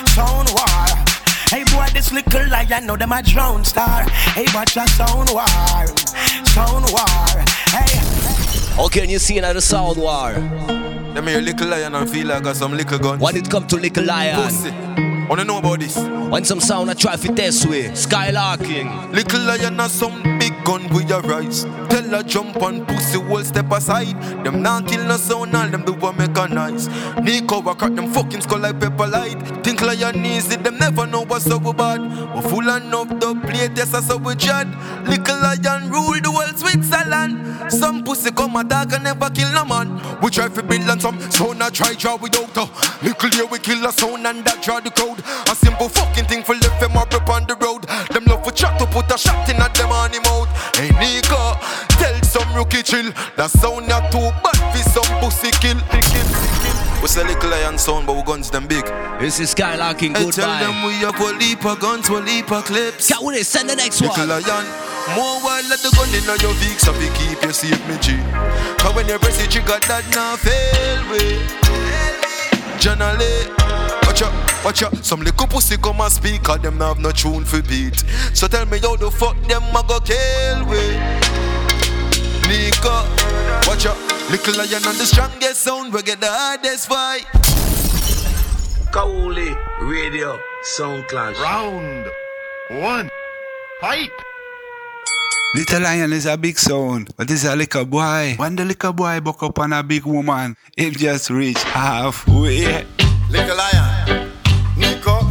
[0.09, 1.12] sound war.
[1.53, 4.09] Hey boy, this little lion know them a drown star.
[4.33, 5.45] Hey, watch a sound war,
[6.47, 7.45] sound war.
[7.69, 8.83] Hey.
[8.83, 10.33] Okay, and you see another sound war.
[10.33, 13.21] Them hear little lion and feel like I got some little guns.
[13.21, 14.43] When it come to Little Lion.
[14.43, 14.71] Pussy.
[15.29, 15.99] Wanna know about this?
[15.99, 19.13] When some sound I try fit this way, skylarking.
[19.13, 21.65] Little lion has some big gun with your rise.
[21.89, 24.21] Tell her jump on pussy will step aside.
[24.45, 26.89] Them not kill no sound, all them do what make a nice.
[27.23, 29.41] Nico a crack them fucking skull like pepper light.
[29.65, 32.01] Think lion easy, them never know what's so bad.
[32.35, 34.67] But full enough the plate, yes, that's how we chat.
[35.07, 36.42] Little lion rule the world
[37.69, 40.01] Some pussy come attack and never kill no man.
[40.21, 42.69] We try to build on some sound, I try draw without a
[43.05, 45.19] little here we kill a sound and that draw the crowd.
[45.51, 47.85] A simple fucking thing for left them up on the road.
[48.11, 50.49] Them love for chat to put a shot in at them on him out.
[50.77, 51.59] Hey Nico,
[52.53, 53.11] some rookie chill.
[53.37, 55.79] That sound not too bad for some pussy kill.
[57.03, 58.85] We sell little lion sound, but we guns them big.
[59.19, 60.15] This is skylarking.
[60.15, 60.31] Goodbye.
[60.31, 63.09] tell them we have a leap of guns, we leap of clips.
[63.09, 64.29] Can't wait, send the next little one.
[64.29, 64.67] lion.
[65.17, 67.99] More while let the gun in on your Vic, so we keep you safe, me
[67.99, 68.17] G.
[68.79, 71.43] Cause when you press the trigger, that now fail way.
[72.79, 73.51] Generally,
[74.07, 75.05] watch out, watch out.
[75.05, 78.05] Some little pussy come and speak, cause them have no tune for beat.
[78.33, 81.32] So tell me how the fuck them a go kill we.
[82.53, 82.93] Nico,
[83.67, 83.97] watch out.
[84.31, 87.25] Little lion and the strongest sound, we get the hardest fight.
[88.93, 91.39] Kauli Radio Sound Clash.
[91.41, 92.07] Round
[92.69, 93.09] one.
[93.81, 94.11] Fight.
[95.55, 98.35] Little Lion is a big sound, but it's a little boy.
[98.37, 102.85] When the little boy buck up on a big woman, it just reach halfway.
[103.31, 104.31] Little lion.
[104.77, 105.25] Nico.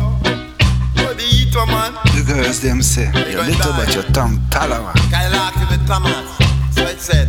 [1.03, 1.93] What the eat, man?
[2.15, 4.93] Little girls them say, you're little but your tongue talawa.
[4.95, 6.40] Ah, Skylark with Thomas.
[6.71, 7.27] So it said,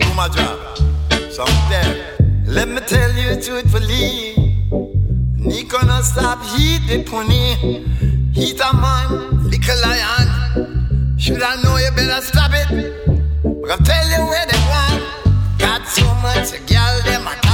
[0.00, 0.78] do my job.
[1.30, 2.16] So I'm there.
[2.46, 4.34] Let me tell you truthfully.
[5.36, 7.84] Nico no stop heat the pony.
[8.32, 11.16] Heat a man, lick a lion.
[11.18, 12.68] Should I know you better stop it?
[13.42, 15.58] But I'll tell you where they want.
[15.58, 17.47] Got so much a girl them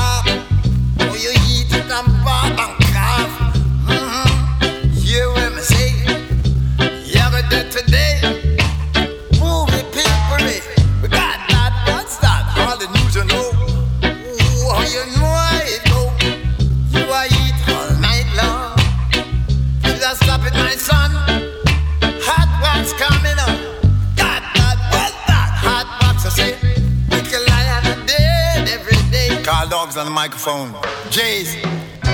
[29.64, 29.70] day.
[29.70, 30.74] Call dogs on the microphone.
[31.10, 31.56] Jays.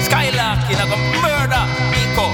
[0.07, 2.27] Skylark, you know, go murder Nico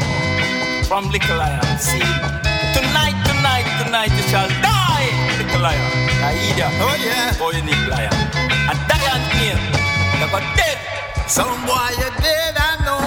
[0.85, 1.79] from Little Lion.
[1.79, 5.09] See, tonight, tonight, tonight you shall die,
[5.39, 5.81] Little Lion.
[6.23, 6.69] Aida.
[6.81, 7.37] Oh, yeah.
[7.39, 8.13] Boy, you need lion.
[8.69, 9.59] And Diane here,
[10.21, 10.79] you got dead.
[11.29, 13.01] Some boy you dead, I know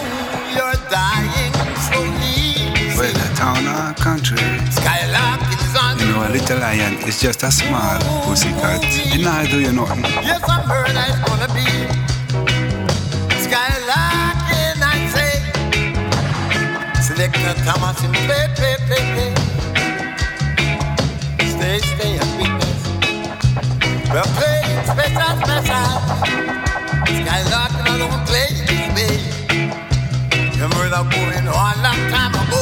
[0.53, 1.53] you're dying
[1.87, 2.97] slowly.
[2.97, 4.37] Whether town or country,
[4.69, 5.99] Skylark is on.
[5.99, 8.83] you know a little lion is just a small pussycat.
[9.13, 9.85] And not do you know.
[10.21, 11.98] Yes, I'm heard it's gonna be
[17.19, 19.31] Selector Thomas in play, play, play, play.
[21.51, 22.79] Stay, stay at weakness.
[24.07, 25.99] We're playing special, special.
[27.19, 29.15] Skylark, and I don't play this way.
[30.55, 32.61] The murder going on long time ago.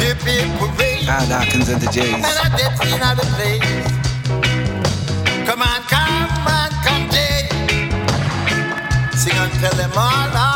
[0.00, 0.48] Hip hip.
[1.04, 2.14] Carl Dawkins and the Jays.
[2.14, 3.84] And I did see another place.
[5.44, 7.44] Come on, come on, come, Jay.
[9.14, 10.49] Sing and tell them all, all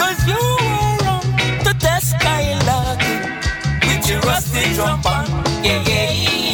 [0.00, 1.28] Cause you were wrong
[1.64, 3.00] to test Skylark
[3.86, 5.26] with your rusty drum on.
[5.64, 6.44] Yeah, yeah, yeah.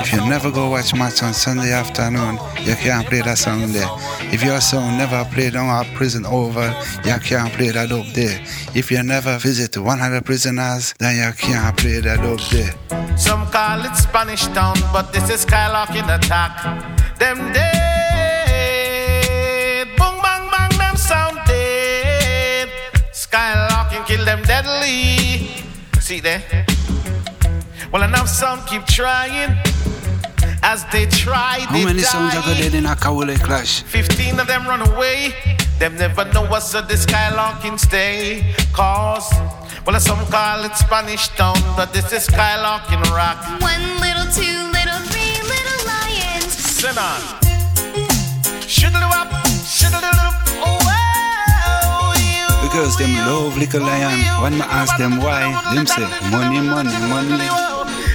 [0.00, 3.88] If you never go watch match on Sunday afternoon, you can't play that song there.
[4.32, 8.40] If your song never played on our prison over, you can't play that up there.
[8.74, 13.16] If you never visit 100 prisoners, then you can't play that up there.
[13.16, 16.62] Some call it Spanish Town, but this is Skylark in attack.
[17.18, 17.79] Them dead.
[24.64, 26.00] And kill deadly.
[26.00, 26.42] See there?
[27.92, 29.56] Well, enough some keep trying.
[30.62, 32.08] As they try, How they many die.
[32.08, 33.82] songs are good in a Kawule clash?
[33.82, 35.34] 15 of them run away.
[35.78, 38.54] Them never know what's so the skylarking stay.
[38.72, 39.32] Cause,
[39.86, 43.38] well, some call it Spanish town, but this is skylarking rock.
[43.62, 46.52] One little, two little, three little lions.
[46.52, 47.20] Sit on.
[48.68, 50.39] Shiddle up, shiddle up, wow, you.
[52.80, 54.18] Because them love little lion.
[54.40, 56.00] When I ask them why, them say
[56.30, 57.44] money, money, money.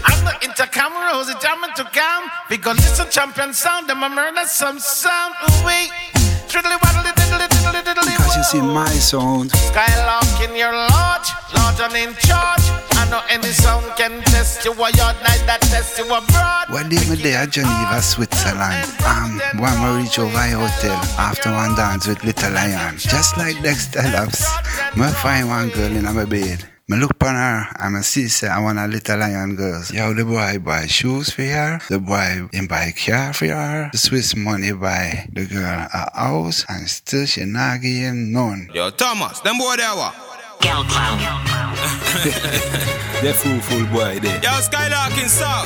[0.09, 2.23] I'm the intercom rose, jamming to come.
[2.49, 5.35] We go listen champion sound, them a murder some sound.
[5.45, 5.91] Ooh, wait.
[6.49, 7.14] Triddly waddly
[8.25, 9.51] Because you see my sound.
[9.51, 12.65] Skylark in your lodge, Lord and in charge.
[12.97, 16.65] I know any sound can test you a yard night that test you abroad.
[16.73, 21.51] When they me there at Geneva, Switzerland, um, when I reach over a hotel after
[21.51, 24.41] one dance with Little Lion, just like Dexter Labs,
[24.97, 26.74] me find one girl in my bed.
[26.87, 29.91] Me look on her and I see say I want a Little Lion girls.
[29.91, 33.97] Yo, the boy buy shoes for her, the boy him buy car for her, the
[33.97, 38.69] Swiss money buy the girl a house and still she not give him none.
[38.71, 40.13] Yo, Thomas, them boy there what?
[40.61, 41.17] Girl clown.
[43.25, 44.37] the fool fool boy there.
[44.45, 45.65] Yo, Skylarking South.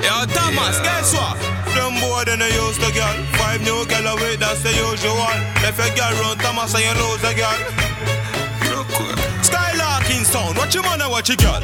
[0.00, 1.36] Yo, Thomas, guess what?
[1.76, 3.12] Them boy then they use the girl.
[3.36, 5.12] Five new girl away, that's the usual.
[5.12, 5.44] One.
[5.60, 7.84] If a girl run Thomas and you lose the girl.
[9.43, 9.43] Skylarking
[10.22, 11.62] sound, watch your man and watch your girl.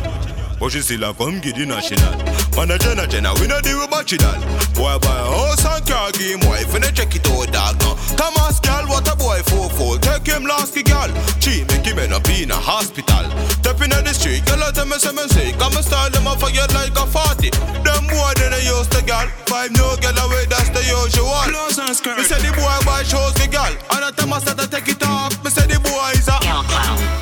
[0.59, 2.13] But she still a come get the national.
[2.53, 4.37] Man a jenna jenna, we no deal with bachelor.
[4.77, 7.81] Boy buy a house and car, give him wife and they check it out dog
[7.81, 7.97] now.
[8.21, 9.97] Thomas girl, what a boy four four.
[9.97, 11.09] Take him last the girl.
[11.41, 13.25] She make him end up in a hospital.
[13.65, 16.45] Step in the street, girl tell me say me say, come and style them off
[16.45, 17.49] for you like a party.
[17.81, 19.25] Them boy then they use the girl.
[19.49, 21.41] Five new girl away, that's the usual.
[21.49, 22.21] Clothes and skirt.
[22.21, 23.73] Me say the boy buy shows the girl.
[23.97, 25.33] And I tell my to take it off.
[25.41, 27.20] Me say the boy is a clown.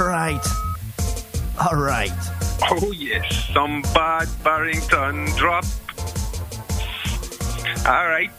[0.00, 0.46] Alright.
[1.58, 2.12] Alright.
[2.70, 3.22] Oh yes,
[3.52, 5.66] some bad Barrington drop.
[7.84, 8.30] All right.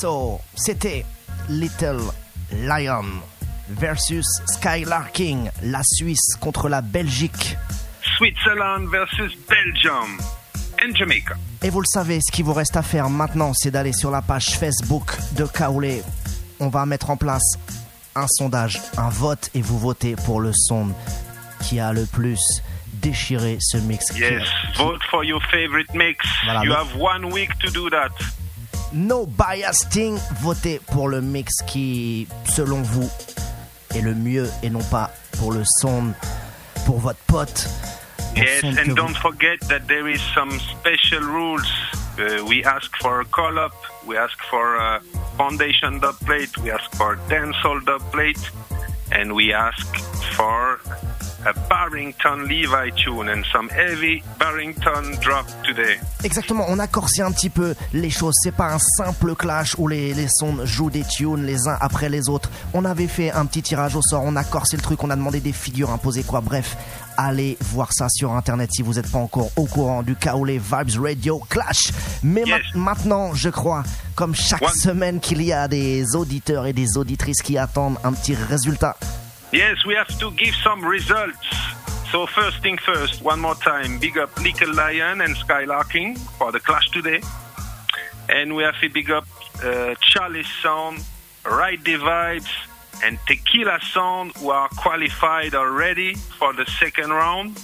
[0.00, 1.04] So, c'était
[1.48, 2.10] Little
[2.50, 3.22] Lion
[3.68, 7.56] versus Skylarking, la Suisse contre la Belgique.
[8.18, 10.18] Switzerland versus Belgium
[10.82, 11.36] and Jamaica.
[11.62, 14.20] Et vous le savez, ce qu'il vous reste à faire maintenant, c'est d'aller sur la
[14.20, 16.02] page Facebook de Kaolé.
[16.58, 17.56] On va mettre en place
[18.16, 20.88] un sondage, un vote, et vous votez pour le son
[21.62, 22.40] qui a le plus
[22.94, 24.10] déchiré ce mix.
[24.18, 24.42] Yes,
[24.76, 26.24] vote for your favorite mix.
[26.44, 28.10] Voilà, you have one week to do that.
[28.92, 33.10] No bias thing, votez pour le mix qui, selon vous,
[33.94, 36.12] est le mieux et non pas pour le son,
[36.86, 37.68] pour votre pote.
[38.34, 41.66] Yes, and vous- don't forget that there is some special rules.
[42.18, 43.74] Uh, we ask for a call up,
[44.06, 45.00] we ask for a
[45.36, 48.50] foundation dub plate, we ask for dancehall dub plate,
[49.12, 49.86] and we ask
[50.34, 50.80] for
[51.46, 55.98] a Barrington Levi tune and some heavy Barrington drop today.
[56.24, 58.34] Exactement, on a corsé un petit peu les choses.
[58.42, 62.08] C'est pas un simple clash où les, les sons jouent des tunes les uns après
[62.08, 62.50] les autres.
[62.74, 65.16] On avait fait un petit tirage au sort, on a corsé le truc, on a
[65.16, 66.40] demandé des figures imposées quoi.
[66.40, 66.76] Bref,
[67.16, 71.00] allez voir ça sur internet si vous n'êtes pas encore au courant du Kaolé Vibes
[71.02, 71.92] Radio Clash.
[72.22, 73.82] Mais ma- maintenant, je crois,
[74.14, 78.34] comme chaque semaine qu'il y a des auditeurs et des auditrices qui attendent un petit
[78.34, 78.96] résultat.
[79.52, 81.38] Yes, we have to give some results.
[82.12, 86.60] So first thing first, one more time, big up Little Lion and Skylarking for the
[86.60, 87.20] clash today.
[88.28, 89.24] And we have to big up
[89.64, 90.98] uh, Charlie's Sound,
[91.44, 92.48] Ride the Vibes,
[93.04, 97.58] and Tequila Sound who are qualified already for the second round.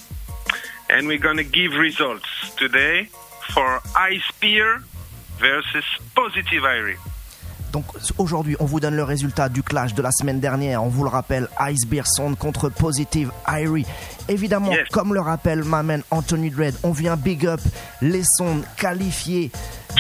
[0.91, 2.29] And we're gonna give results
[2.59, 3.09] today
[3.55, 3.81] for
[4.11, 4.83] Ice Spear
[5.39, 6.97] versus Positive Irie.
[7.73, 7.87] Donc
[8.19, 10.83] aujourd'hui, on vous donne le résultat du clash de la semaine dernière.
[10.85, 13.87] On vous le rappelle, Ice Beer Sound contre Positive Irie.
[14.29, 17.61] Évidemment, comme le rappelle ma man Anthony Dredd, on vient big up
[18.03, 19.51] les sons qualifiés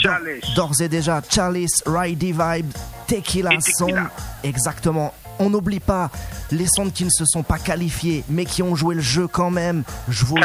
[0.02, 0.18] d'or-
[0.54, 1.22] d'ores et déjà.
[1.26, 2.70] Chalice, Ridey Vibe,
[3.06, 3.96] Tequila, Sound.
[4.44, 5.14] Exactement.
[5.38, 6.10] On n'oublie pas
[6.50, 9.50] les sons qui ne se sont pas qualifiés, mais qui ont joué le jeu quand
[9.50, 9.82] même.
[10.08, 10.36] Je vous...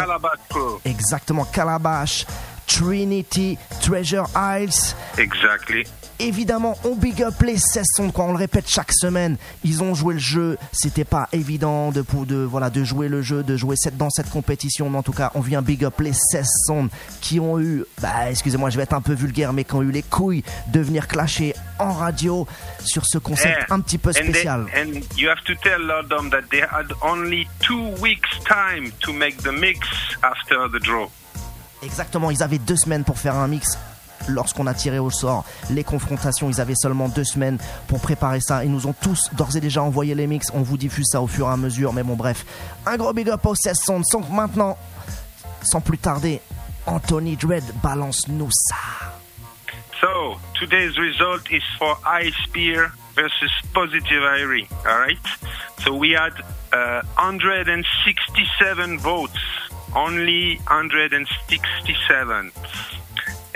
[0.85, 2.25] Exactement, Calabash,
[2.67, 4.95] Trinity, Treasure Isles.
[5.17, 5.83] Exactly.
[6.19, 8.25] Évidemment, on big up les 16 sons, quoi.
[8.25, 9.37] On le répète chaque semaine.
[9.63, 10.57] Ils ont joué le jeu.
[10.71, 12.03] C'était pas évident de,
[12.43, 14.89] voilà, de jouer le jeu, de jouer cette, dans cette compétition.
[14.89, 16.89] Mais en tout cas, on vient big up les 16 sons
[17.21, 19.91] qui ont eu, bah, excusez-moi, je vais être un peu vulgaire, mais qui ont eu
[19.91, 20.43] les couilles
[20.73, 22.47] de venir clasher en radio
[22.83, 23.65] sur ce concept Yeah.
[23.75, 24.65] un petit peu And they- spécial.
[24.75, 29.37] And, you have to tell Lordom that they had only two weeks' time to make
[29.43, 29.79] the mix
[30.23, 31.07] after the draw.
[31.83, 33.77] Exactement, ils avaient deux semaines pour faire un mix.
[34.27, 37.57] Lorsqu'on a tiré au sort les confrontations, ils avaient seulement deux semaines
[37.87, 38.65] pour préparer ça.
[38.65, 40.51] Ils nous ont tous d'ores et déjà envoyé les mix.
[40.53, 41.93] On vous diffuse ça au fur et à mesure.
[41.93, 42.45] Mais bon, bref,
[42.85, 44.01] un gros big up aux 16 sons.
[44.11, 44.77] Donc maintenant,
[45.61, 46.41] sans plus tarder,
[46.87, 48.75] Anthony Dredd, balance-nous ça.
[50.01, 54.67] So today's result is for Ice Spear versus Positive Irie.
[54.85, 55.17] All right?
[55.83, 56.33] So we had
[56.71, 59.39] uh, 167 votes,
[59.95, 62.51] only 167,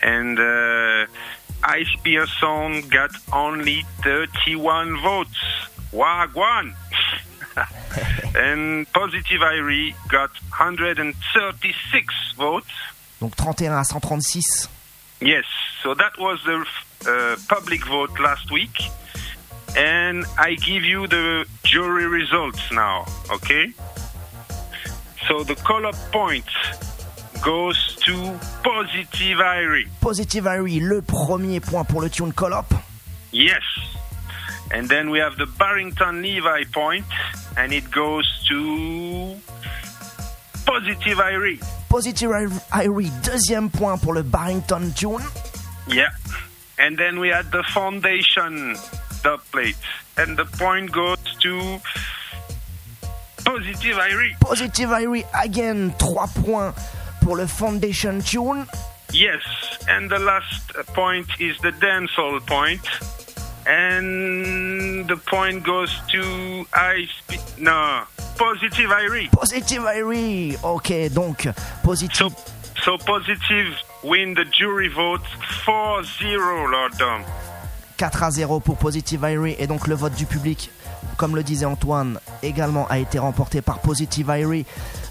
[0.02, 1.06] and uh,
[1.64, 5.38] Ice Spear song got only 31 votes.
[5.92, 6.74] Wagwan.
[8.36, 12.72] and Positive Irie got 136 votes.
[13.20, 14.70] Donc 31 à 136.
[15.22, 15.46] Yes,
[15.84, 16.66] so that was the
[17.06, 18.90] uh, public vote last week,
[19.78, 23.72] and I give you the jury results now, okay?
[25.28, 26.46] So the call-up point
[27.42, 29.88] goes to Positive Irie.
[30.02, 32.74] Positive Irie, le premier point pour le tune Call Up.
[33.32, 33.64] Yes.
[34.74, 37.06] And then we have the Barrington Levy point,
[37.58, 39.36] and it goes to
[40.66, 41.60] Positive Irie.
[41.90, 42.32] Positive
[42.72, 45.22] Irie, deuxième point pour le Barrington Tune.
[45.88, 46.10] Yeah.
[46.80, 48.76] And then we had the foundation
[49.24, 49.76] dub plate.
[50.18, 51.80] And the point goes to
[53.44, 54.36] Positive Irie.
[54.40, 56.74] Positive Irie, again, 3 points
[57.22, 58.66] pour le Foundation Tune.
[59.14, 59.42] Yes.
[59.90, 62.82] And the last point is the dancehall point.
[63.68, 67.08] And the point goes to I
[67.60, 68.04] no
[68.38, 69.30] Positive Irie.
[69.32, 71.48] Positive Irie, ok, donc
[71.84, 72.34] Positive.
[72.84, 75.22] So Positive win the jury vote
[75.66, 77.24] 4-0, Lord Dom.
[77.98, 80.72] 4 à 0 pour Positive Irie et donc le vote du public,
[81.18, 84.66] comme le disait Antoine, également a été remporté par Positive Irie.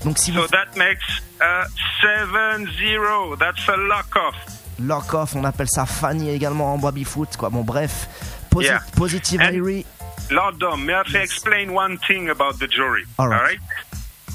[0.04, 1.66] Donc si vous So that makes uh,
[2.02, 3.38] 7-0.
[3.38, 4.34] That's a lock-off.
[4.80, 7.50] lock off, on appelle ça Fanny également en baby foot quoi.
[7.50, 8.08] Bon bref,
[8.50, 8.80] Posi- Yeah.
[8.96, 9.84] Positive And- Irie,
[10.30, 13.04] Lord Dom, may I to explain one thing about the jury?
[13.18, 13.58] All right.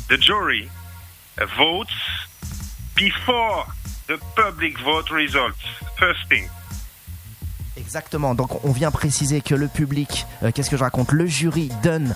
[0.10, 0.70] The jury
[1.58, 1.94] votes
[2.96, 3.66] before
[4.08, 5.58] the public vote results.
[5.98, 6.48] First thing.
[7.78, 8.36] Exactement.
[8.36, 12.16] Donc on vient préciser que le public, euh, qu'est-ce que je raconte Le jury donne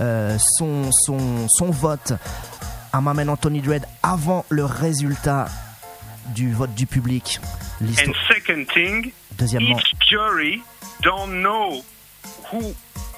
[0.00, 2.12] euh, son, son, son vote
[2.92, 5.48] à Maman Anthony Dread avant le résultat
[6.34, 7.40] du vote du public.
[7.80, 9.78] And second thing, Deuxièmement.
[9.78, 10.62] each jury
[11.02, 11.82] don't know
[12.52, 12.74] who,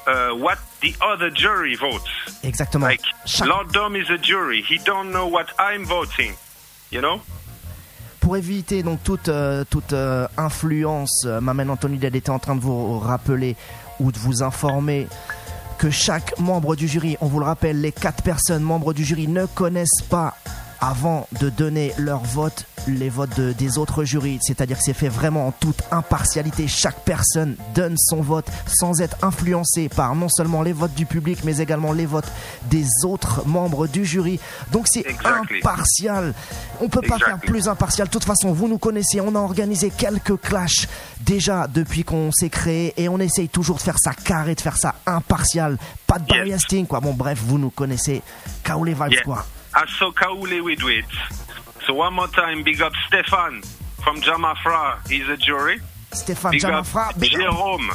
[0.07, 2.09] uh, what the other jury votes.
[2.45, 2.87] Exactement.
[2.87, 3.03] Like
[3.45, 4.63] Lord Dom is a jury.
[4.63, 6.35] He don't know what I'm voting.
[6.91, 7.21] You know?
[8.23, 12.55] Pour éviter donc toute, euh, toute euh, influence, euh, Maman Anthony Dread était en train
[12.55, 13.57] de vous rappeler
[13.99, 15.09] ou de vous informer
[15.77, 19.27] que chaque membre du jury, on vous le rappelle, les quatre personnes membres du jury
[19.27, 20.37] ne connaissent pas
[20.83, 24.41] avant de donner leur vote les votes de- des autres jurys.
[24.43, 26.67] C'est-à-dire que c'est fait vraiment en toute impartialité.
[26.67, 31.45] Chaque personne donne son vote sans être influencé par non seulement les votes du public,
[31.45, 32.27] mais également les votes
[32.65, 34.41] des autres membres du jury.
[34.73, 35.59] Donc c'est Exactly.
[35.59, 36.35] impartial.
[36.81, 38.09] On peut pas faire plus impartial.
[38.09, 39.21] De toute façon, vous nous connaissez.
[39.21, 40.89] On a organisé quelques clashs
[41.21, 44.77] déjà depuis qu'on s'est créé et on essaye toujours de faire ça carré, de faire
[44.77, 45.79] ça impartial.
[46.09, 46.99] Pas de biasing, quoi.
[46.99, 48.23] Bon, bref, vous nous connaissez.
[48.65, 49.47] Kaoule Vibes, quoi.
[49.75, 51.05] I saw Kaolé we do it.
[51.87, 53.63] So one more time, big up Stefan
[54.03, 55.07] from Jamafra.
[55.09, 55.81] He's a jury.
[56.13, 57.41] Stefan big Jamafra, up big up.
[57.41, 57.91] Jérôme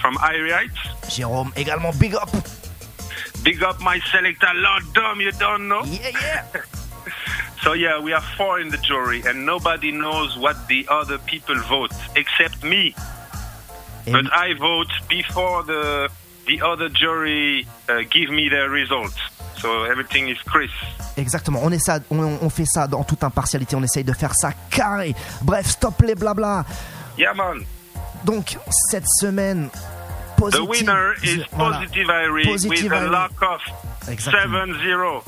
[0.00, 0.70] from Irie
[1.08, 2.30] Jérôme, également big up.
[3.44, 5.84] Big up my selector, Lord Dom, you don't know?
[5.84, 6.44] Yeah, yeah.
[7.62, 11.56] so yeah, we are four in the jury and nobody knows what the other people
[11.68, 12.94] vote except me.
[14.06, 16.10] but I vote before the
[16.46, 19.18] the other jury uh, give me their results.
[19.60, 20.74] So everything is crisp.
[21.16, 21.60] Exactement.
[21.62, 23.76] On, essaie, on, on fait ça dans toute impartialité.
[23.76, 25.14] On essaye de faire ça carré.
[25.42, 26.64] Bref, stop les blabla.
[27.16, 27.34] Yeah.
[28.24, 28.56] Donc,
[28.90, 29.68] cette semaine,
[30.36, 30.64] positive.
[30.64, 31.44] The winner is.
[31.56, 33.62] Positive Irie with a lock off
[34.06, 35.22] 7-0.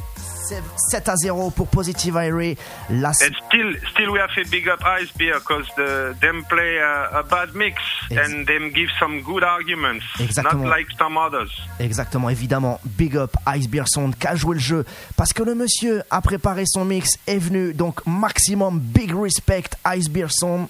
[0.91, 2.57] 7 à 0 pour Positive Irie.
[2.91, 3.23] Last...
[3.23, 7.23] And still, still we have a big up Ice Beer because the, them play a,
[7.23, 7.81] bad mix
[8.11, 10.05] Ex and them give some good arguments.
[10.19, 10.65] Exactement.
[10.65, 11.51] Not like some others.
[11.79, 12.81] Exactement, évidemment.
[12.85, 14.85] Big up Ice Beer Sound qui a joué le jeu
[15.17, 17.73] parce que le monsieur a préparé son mix, est venu.
[17.73, 20.69] Donc, maximum big respect Ice Beer Sound.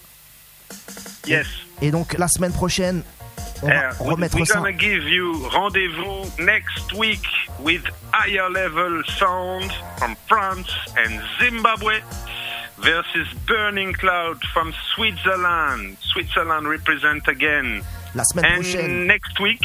[1.27, 1.47] Yes.
[1.83, 3.03] Et donc, la semaine prochaine,
[3.63, 4.55] on va we- remettre we're ça.
[4.55, 7.25] gonna give you rendezvous next week
[7.61, 7.83] with
[8.13, 12.01] higher level sound from France and Zimbabwe
[12.79, 15.97] versus Burning Cloud from Switzerland.
[16.01, 17.83] Switzerland represent again.
[18.15, 19.07] La semaine and prochaine.
[19.07, 19.61] next week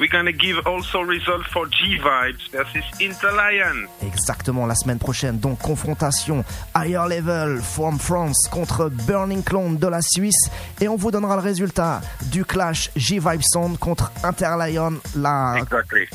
[0.00, 3.86] we're gonna give also result for G Vibes versus Interlion.
[4.02, 5.38] Exactement, la semaine prochaine.
[5.38, 6.42] Donc, confrontation
[6.74, 10.50] higher level from France contre Burning Clone de la Suisse.
[10.80, 12.00] Et on vous donnera le résultat
[12.32, 15.56] du clash J-Vibe Sound contre Interlion, la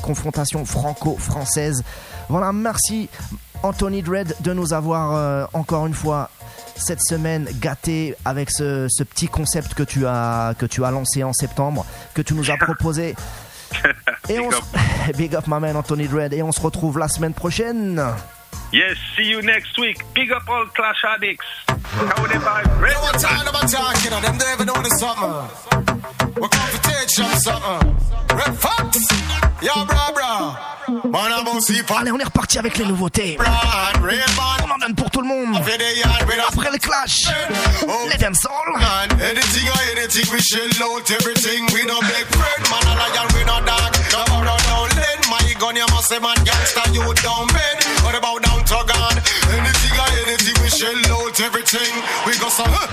[0.02, 1.84] confrontation franco-française.
[2.28, 3.08] Voilà, merci
[3.62, 6.30] Anthony Dredd de nous avoir euh, encore une fois
[6.74, 11.22] cette semaine gâté avec ce, ce petit concept que tu as que tu as lancé
[11.22, 13.14] en septembre, que tu nous as proposé.
[14.28, 17.34] Et on se- Big up my man Anthony Dredd et on se retrouve la semaine
[17.34, 18.02] prochaine.
[18.72, 20.02] Yes, see you next week.
[20.14, 21.46] Big up all Clash Addicts.
[21.68, 24.10] How they talking?
[24.10, 25.32] Them know the something.
[27.40, 27.96] Something.
[28.36, 28.98] Red Fox,
[29.62, 30.56] yeah, bra bra.
[31.04, 33.38] Man, I'm gonna see Allez, on est reparti avec les nouveautés.
[33.40, 35.56] On en donne pour tout le monde.
[35.56, 37.26] Après le clash,
[38.10, 38.74] les dancehall.
[39.12, 41.64] Anything or anything, we shell out everything.
[41.72, 43.96] We no big friend, man, a lion, we no dog.
[44.12, 45.24] No borrow, no lend.
[45.30, 47.75] My gun, you must say, man, gangsta, you down bed.
[50.46, 51.90] Anything we shell out everything.
[52.22, 52.86] We got some, huh?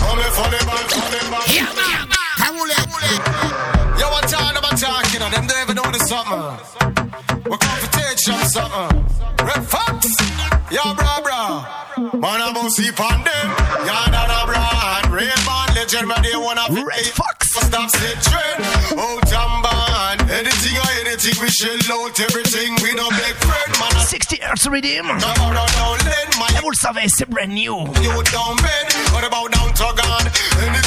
[0.00, 1.44] I'm a funny man, funny man.
[1.52, 2.08] Yeah, man.
[4.00, 5.20] Yo, what time am I talking?
[5.20, 6.40] Them don't even know the something.
[7.44, 8.96] We come to teach them something.
[9.44, 10.08] Red Fox,
[10.72, 11.68] yeah, bra bra.
[12.16, 13.46] Man, I'm gonna see on them.
[13.84, 15.04] Yeah, da da bra.
[15.04, 17.44] And Red Band, legend, man, they wanna Red Fox.
[17.60, 18.64] Stop say trend.
[18.96, 19.20] Oh,
[21.30, 22.74] anything, we shell out everything.
[22.82, 24.06] We no big friend, man.
[24.06, 24.76] 60 Hertz my.
[26.56, 27.78] Et vous le savez, c'est brand new.
[28.02, 28.86] You down bed.
[29.12, 30.30] What about down to God?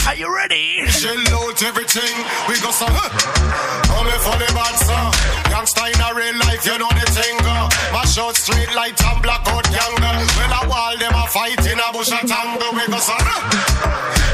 [0.07, 0.81] Are you ready?
[0.83, 2.15] We shell out everything.
[2.47, 2.89] We go some.
[2.91, 3.93] Huh?
[3.95, 5.13] I'm a funny bad song.
[5.49, 7.37] Youngster in a real life, you know the thing.
[7.45, 7.69] uh.
[7.93, 10.13] Mash out straight light and black out younger.
[10.37, 12.71] When a wall them a fight in a bush a tangle.
[12.73, 13.27] We go some.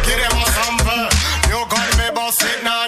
[0.06, 1.06] Give them a sample.
[1.49, 2.79] You got me boss it now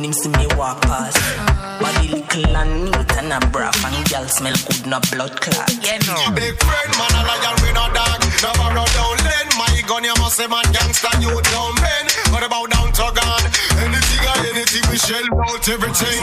[0.00, 1.16] when him see me walk past.
[1.16, 1.80] Uh-huh.
[1.80, 5.68] Body little and neat and a braff and gal smell good, no blood clot.
[5.84, 6.16] Yeah, no.
[6.32, 8.20] Big friend, man, a lion, we no dog.
[8.40, 12.04] Never run down lane, my gun, you must say man gangster, you dumb men.
[12.32, 13.44] What about down to God?
[13.76, 16.20] Anything or anything, we shell out everything.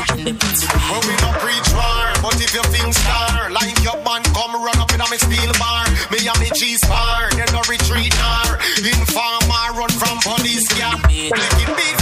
[0.89, 4.77] Well, we not preach war, but if you feel star, like your band come run
[4.81, 5.85] up in a me steel bar.
[6.09, 8.57] Me and me G spar, then no retreat nar.
[8.81, 10.97] Informer run from police gap.
[11.05, 11.96] Lick it big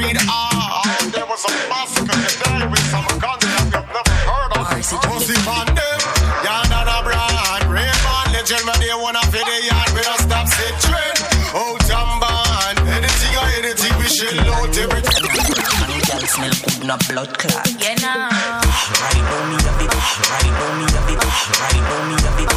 [0.00, 0.82] clock news read ah.
[1.12, 4.64] There was a massacre today with some guns that you've never heard of.
[4.70, 6.00] Pussy on them,
[6.44, 7.64] yonder the brand.
[7.68, 9.90] Red man, legend, man, they wanna fit the yard.
[9.94, 11.18] We don't stop set trend.
[11.52, 15.24] Oh, Jamban, anything or anything, we shell out everything.
[15.24, 17.66] And girl smell good, no blood clot.
[17.78, 18.30] Yeah, nah.
[19.00, 19.92] Right on me a bit,
[20.30, 21.20] right on me a bit,
[21.60, 22.50] right on me a bit.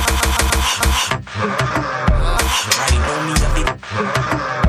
[2.73, 4.62] Right on me a bit.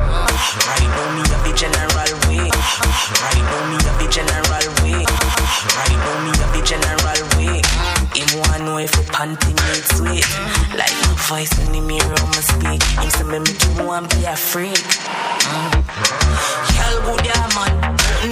[0.63, 2.47] Right on me a bit, general way.
[2.47, 5.03] Right on me a bit, general way.
[5.75, 7.61] Right on me a bit, general way.
[8.35, 10.27] Want know if a panty make sweet.
[10.75, 12.83] Like my voice in the mirror, I'ma speak.
[12.99, 14.75] Him say me make you want be a freak.
[16.75, 17.71] Girl good yeah man,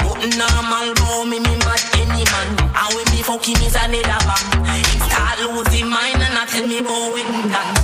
[0.02, 4.66] nothing normal Bow me me mad any man And when me fuck is another bang
[4.66, 7.78] He start losing mind and I tell me bow it done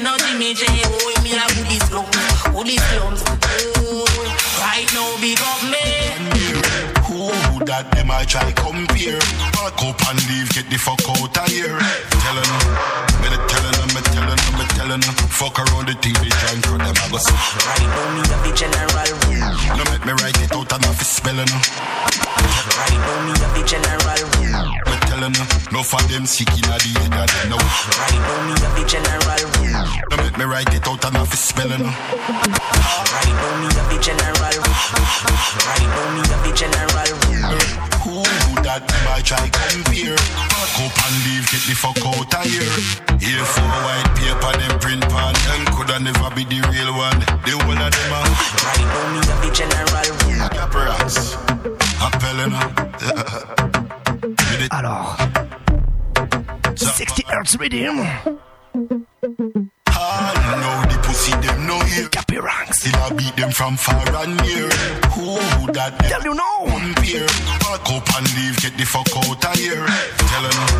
[0.00, 2.16] energy J Oh me a goody slums,
[2.52, 3.22] goody slums
[3.84, 4.08] Oh,
[4.60, 5.84] right now big up me
[7.06, 7.28] Who
[7.68, 9.20] that them I try compare?
[9.52, 11.76] Back up and leave, get the fuck out of here.
[12.24, 12.64] Tellin' them,
[13.20, 15.14] me the tellin' them, me tellin' them, me tellin' them.
[15.28, 17.36] Fuck around the TV, join for them, I go see.
[17.68, 18.88] Right now me a be general
[19.76, 21.52] No make me write it out and off spelling.
[22.78, 23.99] Right now me a be general
[25.20, 25.32] them,
[25.72, 27.60] no for them sick in the head of them now.
[27.60, 29.44] Right now me a be general
[30.08, 31.92] No make me write it out and off spelling them.
[31.92, 37.16] Right now me a be general Right now me a be general
[38.00, 38.24] Who
[38.64, 40.16] that them I try compare?
[40.16, 42.72] Back up and leave, get the fuck out of here.
[43.20, 47.20] Here for white paper, them print pan, them coulda never be the real one.
[47.44, 48.24] The one of them are
[48.64, 50.08] Right now me a be general
[50.48, 51.36] Caperas,
[54.70, 55.16] Alors,
[56.76, 58.04] 60 Hertz Rhythm.
[61.90, 62.08] All know the pussy them no here.
[62.08, 62.78] Cappy ranks.
[62.80, 64.68] Still I beat them from far and near.
[65.14, 66.66] Who that Tell you know.
[66.66, 67.26] compare?
[67.60, 69.86] Back up and leave, get the fuck out of here.
[70.30, 70.70] Tellin' them,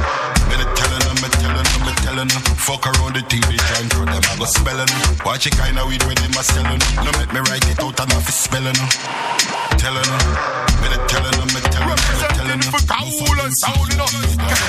[0.48, 2.42] me the tellin' them, me tellin' them, me tellin' them.
[2.56, 5.00] Fuck around the TV, trying for them, I go spellin' them.
[5.24, 8.12] Watch it kinda weed when them a sellin' No make me write it out and
[8.14, 8.88] off spellin' them.
[9.78, 10.22] Tellin' them,
[10.80, 12.72] me the tellin' them, me tellin' them, me tellin' them.
[13.26, 14.14] Cool and sound enough.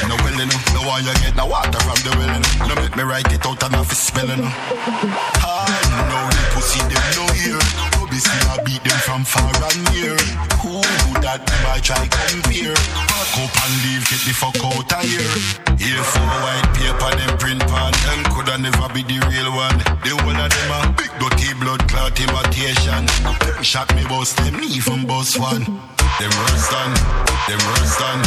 [0.07, 2.41] No well enough, no why you get no water from the well.
[2.68, 4.51] No make me write it out and off spellin' them.
[4.51, 7.32] I know the pussy them no
[8.12, 10.20] be see I beat them from far and near.
[10.60, 10.84] Who
[11.24, 12.76] that them I try compare?
[12.76, 15.32] Back up and leave, get the fuck out of here.
[15.80, 19.80] Here for white paper, them print pan, them coulda never be the real one.
[20.03, 23.08] The one of them a big dirty blood clot imitation.
[23.48, 25.64] Them shot me bust, them even bust one.
[26.20, 26.91] Them worse than,
[27.48, 28.20] them worse than.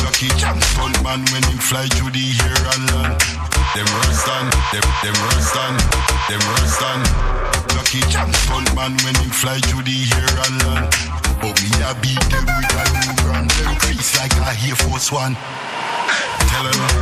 [0.00, 3.49] Lucky chance stunt man when him fly through the air and land.
[3.70, 5.74] Them worse than, them, them worse than,
[6.26, 7.00] them worse than.
[7.78, 10.90] Lucky chance stunt man when him fly through the air and land.
[11.38, 13.50] But me I beat them with a new brand.
[13.62, 15.38] Them crease like a Air Force One.
[16.50, 16.94] Tellin' them,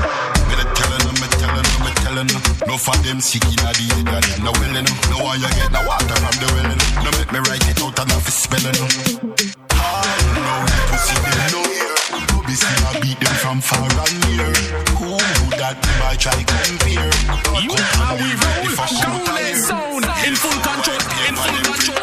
[0.45, 2.43] me the tellin' them, me tellin' them, me tellin' them.
[2.69, 4.45] No for them sick in the head of them.
[4.45, 6.69] No willin' them, no why you get no water from the well.
[7.01, 8.93] No make me write it out and off spellin' them.
[9.73, 11.63] I know the pussy them no.
[11.65, 11.88] No
[12.47, 14.53] be see I beat them from far and near.
[14.97, 15.17] Who
[15.61, 17.13] that them I try compare?
[17.61, 18.65] You how we roll.
[18.65, 21.01] Cool sound in full control.
[21.29, 21.99] In full control.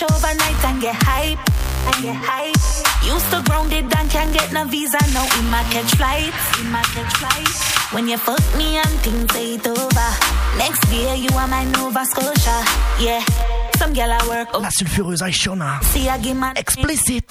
[0.00, 1.38] Rich overnight and get hype.
[1.86, 2.56] And get hype.
[3.04, 4.98] Used to grounded and can't get no visa.
[5.12, 6.60] Now in my catch flights.
[6.60, 7.92] In my catch flights.
[7.92, 10.10] When you fuck me and things ain't over.
[10.58, 12.64] Next year you are my Nova Scotia.
[13.00, 13.24] Yeah.
[13.76, 14.62] Some girl I work up.
[14.62, 15.82] La sulfureuse Aishona.
[15.84, 17.24] See I give my Explicit.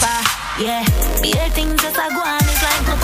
[0.59, 0.83] Yeah.
[1.21, 2.39] Beer things just a go on.
[2.39, 2.96] Like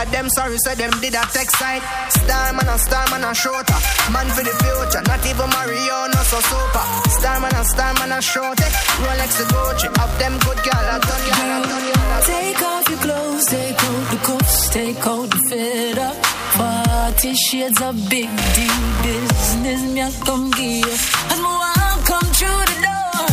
[0.00, 1.82] Now the fuck at them, sorry, so them did a text side.
[2.08, 3.78] Star man and star man and shorter.
[4.12, 6.84] Man for the future, not even Mario, no so super.
[7.20, 8.70] Star man and star man and shorter.
[9.04, 12.20] Rolex the Gucci, up them good girl, I done ya, I ya.
[12.24, 16.16] Take off your clothes, take out the cuffs, take out the fit up.
[16.56, 20.96] Forty shades of big deal business, me I come give you.
[21.32, 23.28] As my walk come through the door,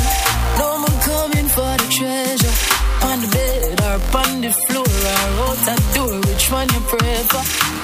[0.59, 2.55] no more coming for the treasure.
[3.07, 4.86] On the bed or on the floor
[5.27, 7.76] or out that door, which one you prefer?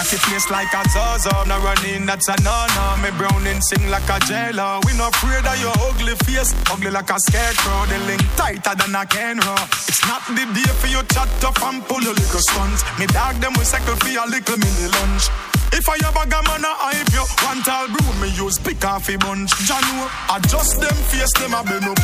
[0.00, 1.44] That's the place like a Zaza.
[1.46, 2.96] Now running, that's a no-no.
[3.04, 4.80] Me browning sing like a jailer.
[4.86, 6.56] We not afraid of your ugly face.
[6.72, 7.84] Ugly like a scarecrow.
[7.84, 9.68] The link tighter than a can raw.
[9.92, 12.80] It's not the day for you chat up and pull a little stunts.
[12.98, 15.28] Me dog them will cycle for a little mini lunch.
[15.72, 19.08] If I have a gammon a hype you One tall broom me use pick off
[19.08, 21.98] a bunch Janu Adjust them face them a bend up.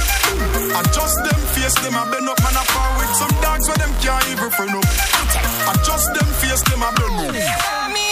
[0.81, 3.13] Adjust them face them a bend up Man a far with.
[3.17, 4.87] Some dogs where them can't even friend up.
[5.75, 8.06] Adjust them face them a bend up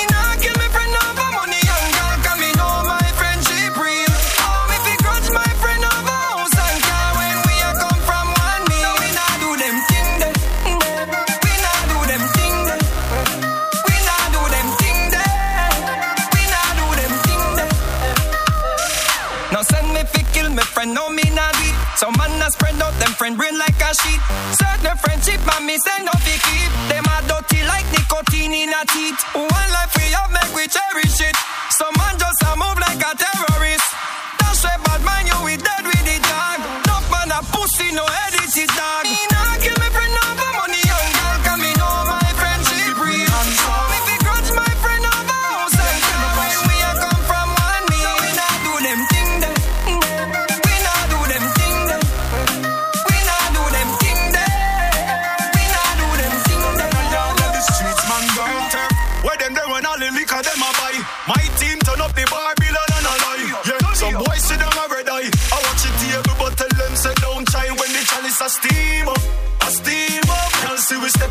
[23.14, 24.20] friend brain like a sheet.
[24.58, 26.70] Certain friendship man me send no keep.
[26.90, 29.20] Them a dirty like nicotine in a teeth.
[29.34, 31.03] One life we have make we cherish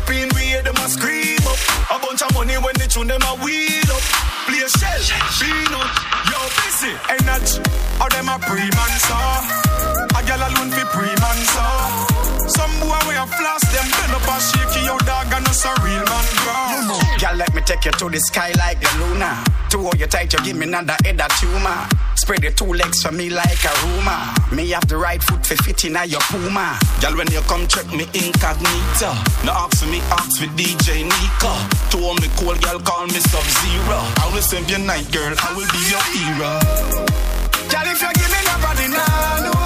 [0.06, 1.58] see we hear them a scream up.
[1.90, 4.02] A bunch of money when they tune them a wheel up.
[4.46, 5.02] Play a shell,
[5.40, 5.90] peanut.
[6.30, 6.92] Yo, busy.
[7.08, 7.44] Hey, not.
[8.00, 10.13] Or them a pre-man saw.
[17.34, 19.42] Let me take you to the sky like the Luna.
[19.70, 21.88] To hold you tight, you give me another head of tumor.
[22.14, 24.22] Spread your two legs for me like a rumor.
[24.54, 26.78] Me have the right foot for fitting at your puma.
[27.02, 29.10] Girl, when you come check me incognito.
[29.42, 31.52] No ask for me, ask for DJ Nika.
[31.90, 33.98] To all me cool girl, call me Sub Zero.
[34.22, 35.34] I will save your night, girl.
[35.34, 36.54] I will be your hero.
[37.66, 39.63] Girl, if you give me nobody now, no,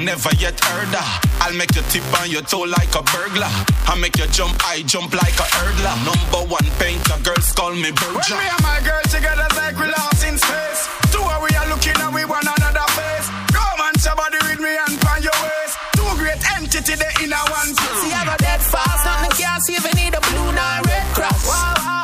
[0.00, 1.08] you never yet heard of.
[1.40, 3.50] I'll make you tip on your toe like a burglar.
[3.86, 5.96] I make you jump, I jump like a hurdler.
[6.04, 8.36] Number one painter, girls call me When Burja.
[8.38, 10.80] me and my girl together, it's like we lost in space.
[11.12, 13.28] Two of we are looking and we one another face.
[13.52, 15.74] Come on, somebody with me and find your waist.
[15.96, 18.00] Two great entity they in a one place.
[18.04, 21.06] See, I go dead fast, nothing can't see if you need a blue nor red
[21.16, 21.44] cross.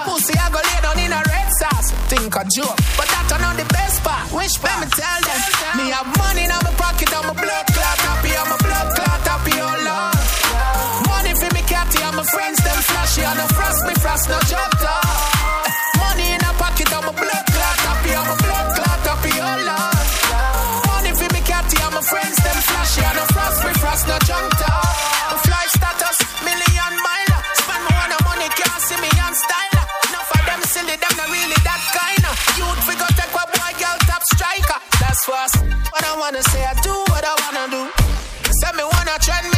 [0.05, 1.93] Pussy, I go lay down in a red sauce.
[2.13, 4.25] Think a joke, but that's not the best part.
[4.33, 4.81] Which part?
[4.81, 5.41] Let me tell them.
[5.77, 6.96] Me have money in my pocket,
[13.27, 14.97] I no frost, me frost no chapter.
[15.99, 19.35] Money in a pocket, I'm a blood clot, happy, I'm a blood clot, happy.
[20.87, 24.17] Money for me catty, I'm a friends, them flashy, I no frost, me frost no
[24.23, 24.75] chapter.
[25.43, 27.83] Fly status, million miler, spend
[28.23, 29.75] money, can't see me on style.
[30.07, 31.83] Enough of them silly, them really that
[32.87, 34.79] figure take boy, girl, top striker.
[35.03, 35.27] That's.
[35.27, 37.83] What I wanna say, I do what I wanna do.
[38.61, 39.56] Send me wanna trend me.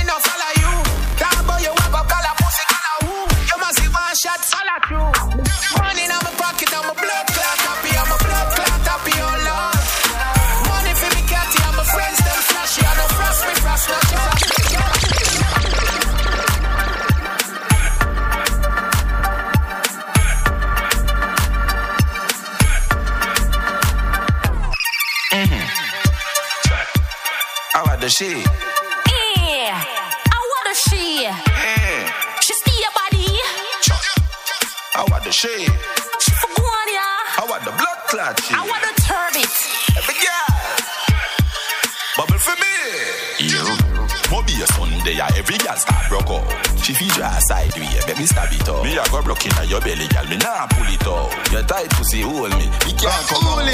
[47.18, 48.84] She feed you a side way, eh, let me stab it up.
[48.84, 51.34] Me a go broke in your belly, girl, me nah pull it out.
[51.50, 53.66] Your tight pussy hold me, it can't come out.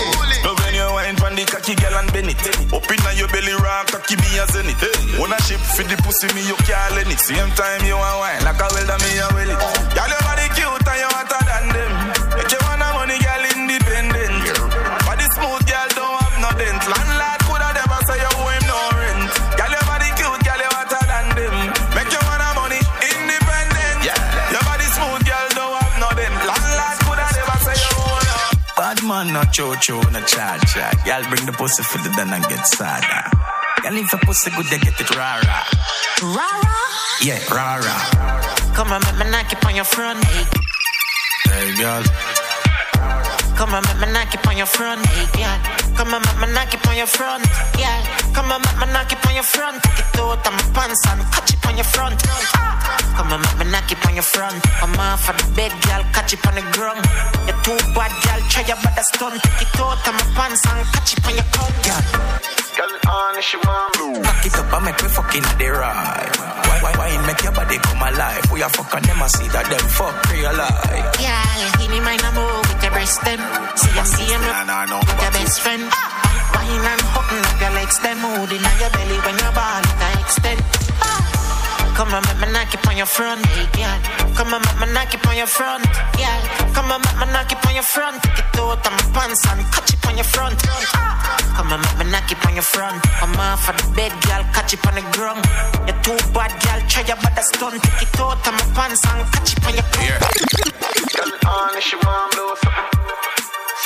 [0.44, 2.40] Love when you wine from the cocky girl and bend it.
[2.72, 4.80] Up in your belly rock, cocky be a zenith.
[5.20, 7.20] Wanna ship for the pussy, me you can't let it.
[7.20, 9.60] Same time you want wine, like a welder, me a well it.
[9.92, 11.92] Girl, your body cute and you hotter than them.
[12.40, 12.63] Make you
[29.34, 30.92] no cho-cho, no cha-cha.
[31.04, 33.24] Y'all bring the pussy for the done and get sadder.
[33.82, 35.66] Y'all if the pussy good, they get it rara.
[36.22, 36.76] Rara.
[37.20, 37.96] Yeah, rara.
[38.74, 40.24] Come on, make me knock it on your front.
[40.24, 42.33] Hey, girl.
[43.56, 45.00] Come on, make me knock it on your front.
[45.38, 45.56] Yeah.
[45.96, 47.44] Come on, make me knock it on your front.
[47.78, 48.02] Yeah.
[48.34, 49.82] Come on, make me knock it on your front.
[49.82, 52.20] Take it out of my pants and catch it on your front.
[53.16, 54.58] Come on, make me knock it on your front.
[54.82, 57.06] I'm off of the bed, girl, catch it on the ground.
[57.46, 59.40] You're too bad, girl, try your bad stunt.
[59.42, 61.86] Take it out of my pants and catch it on your cunt.
[61.86, 62.43] Yeah.
[62.74, 63.94] Girl, on she want
[64.26, 66.34] Back ah, it up and make me fucking the ride.
[66.66, 68.50] Why, why, why make your body come alive?
[68.50, 71.14] We are fucking them, I see that them fuck realize.
[71.22, 71.38] Yeah,
[71.78, 73.38] give me my number with your breast them.
[73.78, 75.86] See you see him with your best friend.
[75.86, 80.02] Wine and button up your legs, them holding on your belly when your ball it
[80.02, 80.83] a extend.
[81.94, 83.40] Come on, make me knock it on your front,
[83.78, 83.94] yeah.
[84.34, 85.86] Come on, make me knock it on your front,
[86.18, 86.42] yeah.
[86.74, 88.20] Come on, make me knock it on your front.
[88.20, 90.58] Take it out of my pants and catch it on your front.
[91.54, 92.98] Come on, make me knock it on your front.
[93.22, 95.46] I'm off of the bed, girl, catch it on the ground.
[95.86, 97.78] You're too bad, girl, try your bad stunt.
[97.78, 100.34] Take it out of my pants and catch it on your front.
[101.14, 102.90] Girl, on she want blow something.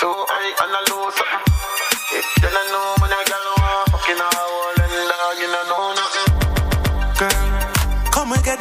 [0.00, 1.44] So I and I low something.
[2.16, 4.28] If you don't know when a girl want fucking a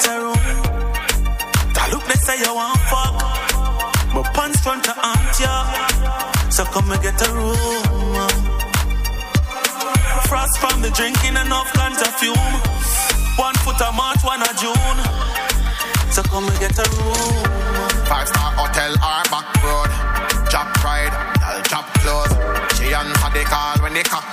[0.06, 0.46] a room.
[1.74, 3.16] That look they say you want fuck.
[4.14, 5.56] But pants front to aunt ya.
[6.50, 7.58] So come and get a room.
[10.30, 12.56] Frost from the drinking enough ganja fume.
[13.38, 15.00] One foot a March, one a June.
[16.12, 17.46] So come and get a room.
[18.06, 19.92] Five star hotel or back road.
[20.52, 22.34] Job pride, I'll job close.
[22.78, 24.26] She answer the call when they cock.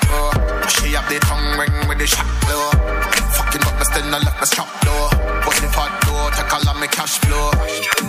[0.69, 2.70] She have the tongue ring with the shot blow.
[3.36, 5.09] Fucking but me still not left me strap low.
[5.45, 7.51] Put the fat door, take all of me cash flow.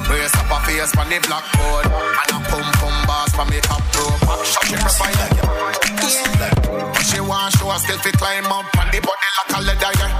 [0.07, 1.85] Brace up her face from the blackboard.
[1.91, 4.11] And a pum pum bars from the top row.
[4.43, 6.91] She provide like yeah.
[7.03, 10.13] She want show her skill fi climb up on the body like a leather yeah.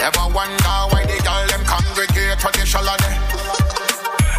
[0.00, 3.18] Ever wonder why the girl them congregate they shallow there?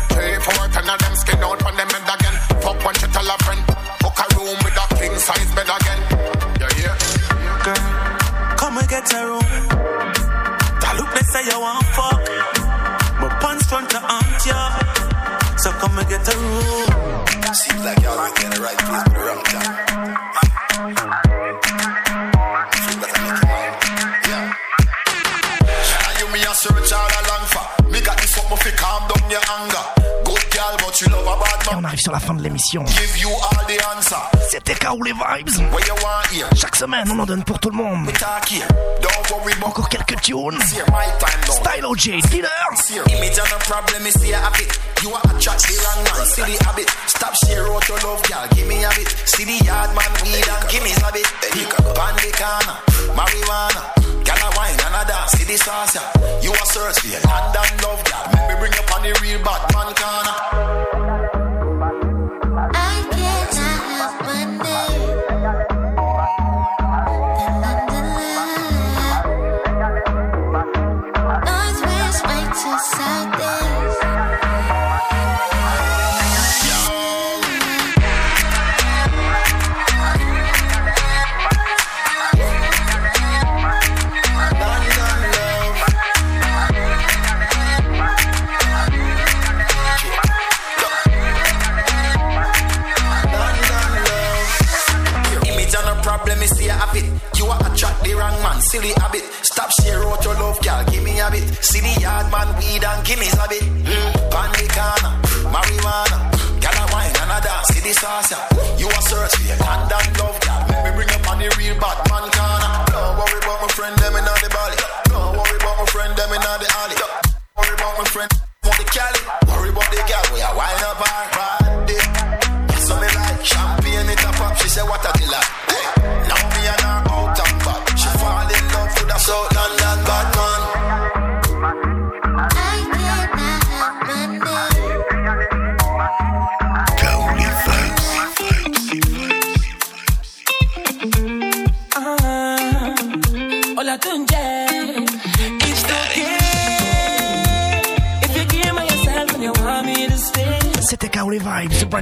[0.10, 2.36] Three, four, ten of them skin out on them head again.
[2.62, 3.62] Fuck one she tell a friend.
[4.02, 5.81] Book a room with a king size bed again.
[9.10, 9.66] A room.
[10.82, 12.22] That look they say you want fuck.
[13.22, 14.60] But pants front to aunt ya.
[15.58, 16.90] So come and get a room.
[17.54, 19.92] Seems like y'all ain't in the right place at the wrong time.
[26.62, 27.66] Search all along for.
[27.90, 29.86] Me got this something fi calm down your anger.
[30.26, 31.84] Good girl, but you love a man.
[31.84, 32.86] on arrive sur la fin de l'émission.
[32.86, 34.16] Give you all the answer.
[34.50, 35.02] C'était K.O.
[35.04, 35.72] les vibes.
[35.72, 36.48] Where you want here?
[36.56, 38.10] Chaque semaine, on en donne pour tout le monde.
[39.64, 40.60] Encore quelques tunes.
[41.50, 42.22] Style OJ.
[45.02, 46.88] You are attract the wrong man, see the habit.
[47.08, 49.10] Stop share out your love, girl, give me a bit.
[49.26, 51.26] See the yard man weed and give me a bit.
[51.42, 52.78] Pick up on the corner,
[53.18, 53.82] marijuana.
[54.22, 56.42] Girl a wine and a dance, see the sauce, yeah.
[56.44, 58.30] You a search for your land and love, girl.
[58.46, 61.41] Me bring you on the real bad man corner.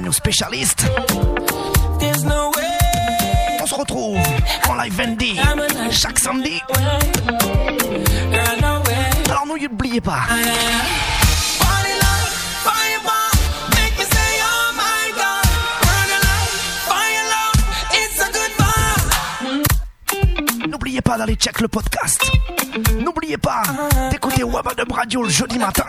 [0.10, 0.86] nos spécialistes.
[3.62, 4.18] On se retrouve
[4.68, 5.40] en live Vendy
[5.92, 6.60] chaque samedi.
[9.30, 10.22] Alors n'oubliez pas.
[20.68, 22.32] N'oubliez pas d'aller check le podcast.
[23.00, 23.62] N'oubliez pas
[24.10, 25.86] d'écouter Wabadum Radio le jeudi matin.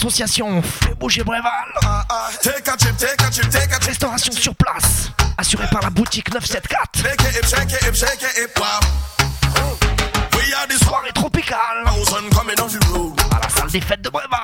[0.00, 1.50] association Fais bouger Bréval.
[3.82, 7.20] Restauration sur place, assurée par la boutique 974.
[10.82, 14.38] Soirée tropicale à la salle des fêtes de Bréval.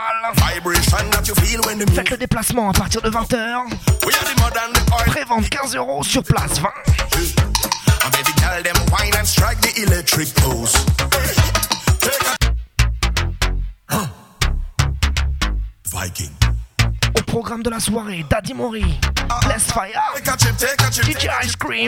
[1.94, 3.62] Faites le déplacement à partir de 20h.
[5.06, 6.68] Prévente 15 euros sur place, 20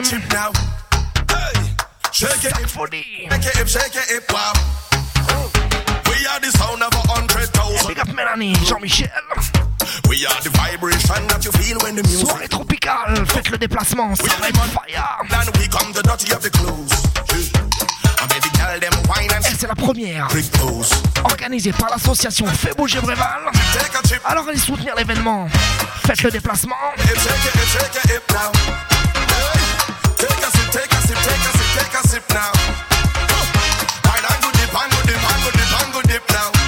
[0.01, 0.21] name.
[0.21, 0.51] Chip now.
[1.29, 1.75] Hey.
[2.11, 2.51] Shake it.
[2.51, 3.99] Shake it, shake
[12.05, 15.19] Soirée tropicale, faites le déplacement, fire.
[15.57, 16.93] We come the dirty of the clothes.
[19.57, 20.27] C'est la première.
[21.23, 23.51] Organisée par l'association Fais bouger Bréval.
[24.25, 25.47] Alors allez soutenir l'événement.
[26.05, 26.75] Faites le déplacement.
[31.75, 32.51] take a sip now.
[34.05, 36.58] Wine and good dip, and good dip, and good dip now.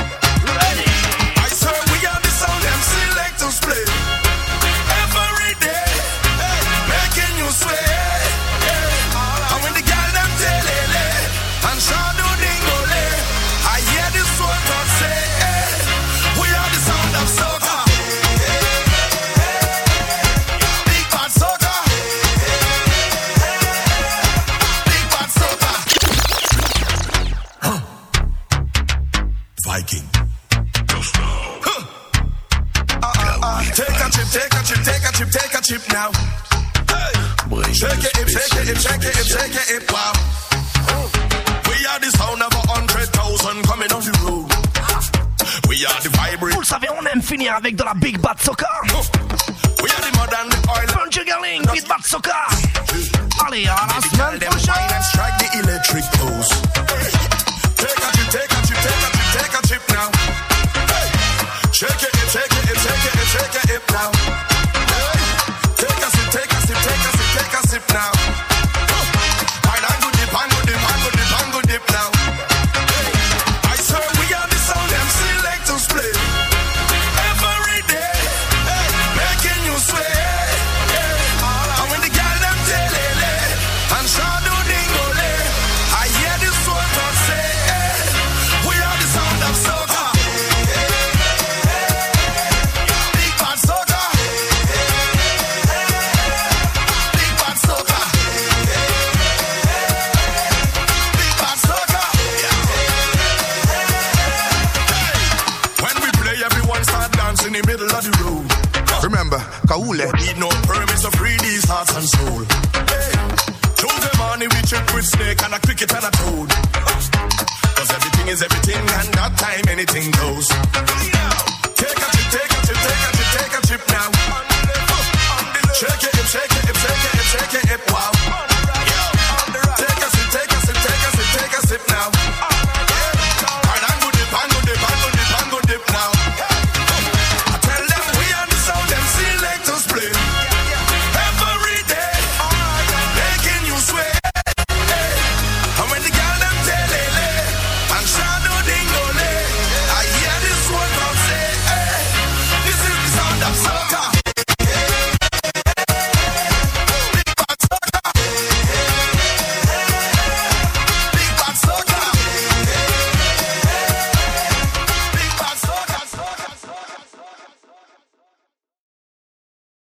[38.72, 40.14] it, shake it, shake it, wow.
[41.68, 44.48] We are the sound of a hundred thousand coming off the road.
[45.68, 46.53] We are the vibrant.
[46.53, 48.68] Vous le savez, on aime finir avec de la big bad soccer.